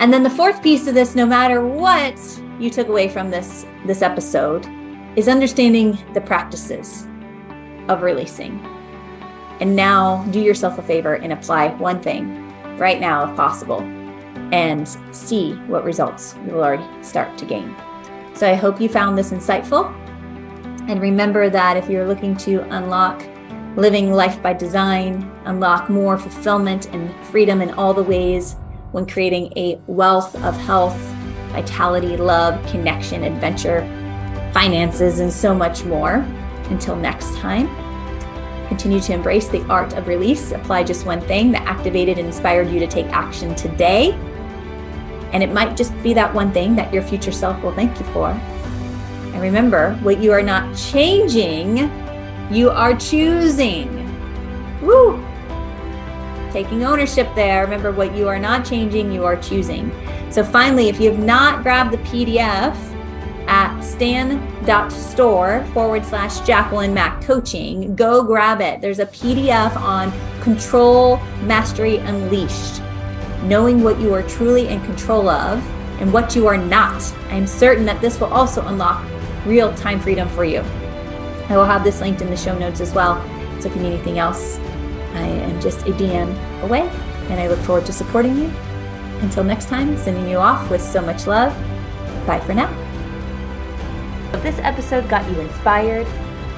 And 0.00 0.10
then 0.10 0.22
the 0.22 0.30
fourth 0.30 0.62
piece 0.62 0.86
of 0.86 0.94
this, 0.94 1.14
no 1.14 1.26
matter 1.26 1.62
what 1.62 2.18
you 2.58 2.70
took 2.70 2.88
away 2.88 3.06
from 3.06 3.30
this 3.30 3.66
this 3.84 4.00
episode 4.00 4.66
is 5.14 5.28
understanding 5.28 5.98
the 6.14 6.22
practices 6.22 7.06
of 7.88 8.00
releasing. 8.00 8.58
And 9.60 9.76
now 9.76 10.24
do 10.30 10.40
yourself 10.40 10.78
a 10.78 10.82
favor 10.82 11.16
and 11.16 11.34
apply 11.34 11.68
one 11.74 12.00
thing 12.00 12.48
right 12.78 12.98
now 12.98 13.30
if 13.30 13.36
possible 13.36 13.82
and 14.52 14.88
see 15.12 15.52
what 15.66 15.84
results 15.84 16.34
you 16.46 16.52
will 16.52 16.64
already 16.64 17.04
start 17.04 17.36
to 17.36 17.44
gain. 17.44 17.76
So 18.32 18.50
I 18.50 18.54
hope 18.54 18.80
you 18.80 18.88
found 18.88 19.18
this 19.18 19.32
insightful. 19.32 19.94
And 20.88 20.98
remember 20.98 21.50
that 21.50 21.76
if 21.76 21.90
you're 21.90 22.08
looking 22.08 22.34
to 22.38 22.62
unlock 22.74 23.22
living 23.76 24.12
life 24.12 24.42
by 24.42 24.54
design, 24.54 25.30
unlock 25.44 25.90
more 25.90 26.16
fulfillment 26.16 26.86
and 26.94 27.14
freedom 27.26 27.60
in 27.60 27.70
all 27.72 27.92
the 27.92 28.02
ways 28.02 28.56
when 28.92 29.06
creating 29.06 29.52
a 29.56 29.80
wealth 29.86 30.34
of 30.42 30.56
health 30.56 30.98
vitality, 31.50 32.16
love, 32.16 32.64
connection, 32.70 33.24
adventure, 33.24 33.80
finances, 34.52 35.20
and 35.20 35.32
so 35.32 35.54
much 35.54 35.84
more. 35.84 36.24
Until 36.70 36.94
next 36.94 37.36
time, 37.36 37.66
continue 38.68 39.00
to 39.00 39.12
embrace 39.12 39.48
the 39.48 39.62
art 39.66 39.94
of 39.94 40.06
release. 40.06 40.52
Apply 40.52 40.84
just 40.84 41.04
one 41.04 41.20
thing 41.22 41.50
that 41.52 41.62
activated 41.62 42.18
and 42.18 42.28
inspired 42.28 42.70
you 42.70 42.78
to 42.78 42.86
take 42.86 43.06
action 43.06 43.54
today. 43.56 44.12
And 45.32 45.42
it 45.42 45.52
might 45.52 45.76
just 45.76 45.92
be 46.02 46.14
that 46.14 46.32
one 46.32 46.52
thing 46.52 46.76
that 46.76 46.94
your 46.94 47.02
future 47.02 47.32
self 47.32 47.60
will 47.62 47.74
thank 47.74 47.98
you 47.98 48.06
for. 48.06 48.28
And 48.30 49.40
remember, 49.42 49.94
what 50.02 50.20
you 50.20 50.32
are 50.32 50.42
not 50.42 50.76
changing, 50.76 51.90
you 52.50 52.70
are 52.70 52.96
choosing. 52.96 53.88
Woo! 54.80 55.19
Taking 56.52 56.84
ownership 56.84 57.28
there. 57.34 57.62
Remember, 57.62 57.92
what 57.92 58.14
you 58.14 58.28
are 58.28 58.38
not 58.38 58.64
changing, 58.64 59.12
you 59.12 59.24
are 59.24 59.36
choosing. 59.36 59.90
So 60.30 60.44
finally, 60.44 60.88
if 60.88 61.00
you 61.00 61.10
have 61.10 61.20
not 61.20 61.62
grabbed 61.62 61.92
the 61.92 61.98
PDF 61.98 62.76
at 63.46 63.80
stan.store 63.80 65.66
forward 65.72 66.04
slash 66.04 66.40
Jacqueline 66.40 66.94
Mack 66.94 67.22
coaching, 67.22 67.94
go 67.96 68.22
grab 68.22 68.60
it. 68.60 68.80
There's 68.80 69.00
a 69.00 69.06
PDF 69.06 69.76
on 69.76 70.12
control 70.40 71.16
mastery 71.42 71.96
unleashed, 71.96 72.80
knowing 73.42 73.82
what 73.82 73.98
you 74.00 74.14
are 74.14 74.22
truly 74.22 74.68
in 74.68 74.80
control 74.82 75.28
of 75.28 75.58
and 76.00 76.12
what 76.12 76.34
you 76.34 76.46
are 76.46 76.56
not. 76.56 77.02
I 77.28 77.34
am 77.34 77.46
certain 77.46 77.84
that 77.86 78.00
this 78.00 78.20
will 78.20 78.32
also 78.32 78.64
unlock 78.66 79.04
real 79.44 79.74
time 79.74 80.00
freedom 80.00 80.28
for 80.30 80.44
you. 80.44 80.60
I 81.48 81.56
will 81.56 81.64
have 81.64 81.82
this 81.82 82.00
linked 82.00 82.22
in 82.22 82.30
the 82.30 82.36
show 82.36 82.56
notes 82.56 82.80
as 82.80 82.94
well. 82.94 83.20
So 83.60 83.68
if 83.68 83.76
you 83.76 83.82
need 83.82 83.94
anything 83.94 84.18
else, 84.18 84.58
I 85.12 85.26
just 85.60 85.86
a 85.86 85.92
DM 85.92 86.62
away, 86.62 86.88
and 87.28 87.40
I 87.40 87.48
look 87.48 87.58
forward 87.60 87.86
to 87.86 87.92
supporting 87.92 88.36
you. 88.36 88.50
Until 89.20 89.44
next 89.44 89.66
time, 89.66 89.96
sending 89.98 90.28
you 90.28 90.38
off 90.38 90.70
with 90.70 90.82
so 90.82 91.00
much 91.00 91.26
love. 91.26 91.54
Bye 92.26 92.40
for 92.40 92.54
now. 92.54 92.70
If 94.32 94.42
this 94.42 94.58
episode 94.60 95.08
got 95.08 95.28
you 95.30 95.40
inspired, 95.40 96.06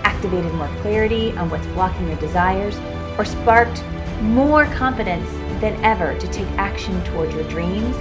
activated 0.05 0.53
more 0.55 0.69
clarity 0.83 1.33
on 1.33 1.51
what's 1.51 1.67
blocking 1.69 2.09
your 2.09 2.19
desires, 2.19 2.79
or 3.19 3.25
sparked 3.25 3.83
more 4.21 4.67
confidence 4.67 5.29
than 5.61 5.83
ever 5.85 6.17
to 6.19 6.29
take 6.29 6.47
action 6.59 7.03
toward 7.05 7.33
your 7.33 7.45
dreams, 7.49 7.97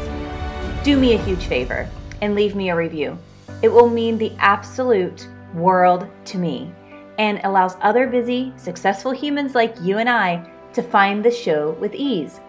do 0.83 0.99
me 0.99 1.13
a 1.13 1.23
huge 1.23 1.45
favor 1.45 1.89
and 2.21 2.35
leave 2.35 2.55
me 2.55 2.69
a 2.69 2.75
review. 2.75 3.17
It 3.61 3.69
will 3.69 3.89
mean 3.89 4.17
the 4.17 4.31
absolute 4.37 5.27
world 5.53 6.07
to 6.25 6.37
me 6.37 6.71
and 7.17 7.39
allows 7.43 7.75
other 7.81 8.07
busy, 8.07 8.53
successful 8.57 9.11
humans 9.11 9.53
like 9.55 9.75
you 9.81 9.97
and 9.97 10.09
I 10.09 10.47
to 10.73 10.81
find 10.81 11.23
the 11.23 11.31
show 11.31 11.71
with 11.79 11.93
ease. 11.95 12.39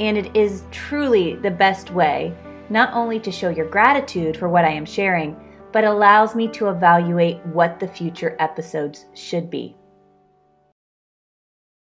And 0.00 0.16
it 0.16 0.34
is 0.36 0.64
truly 0.70 1.34
the 1.36 1.50
best 1.50 1.90
way 1.90 2.34
not 2.70 2.92
only 2.92 3.18
to 3.20 3.32
show 3.32 3.48
your 3.48 3.68
gratitude 3.68 4.36
for 4.36 4.48
what 4.48 4.64
I 4.64 4.70
am 4.70 4.84
sharing, 4.84 5.36
but 5.72 5.84
allows 5.84 6.34
me 6.34 6.48
to 6.48 6.68
evaluate 6.68 7.44
what 7.46 7.80
the 7.80 7.88
future 7.88 8.36
episodes 8.38 9.06
should 9.14 9.50
be. 9.50 9.76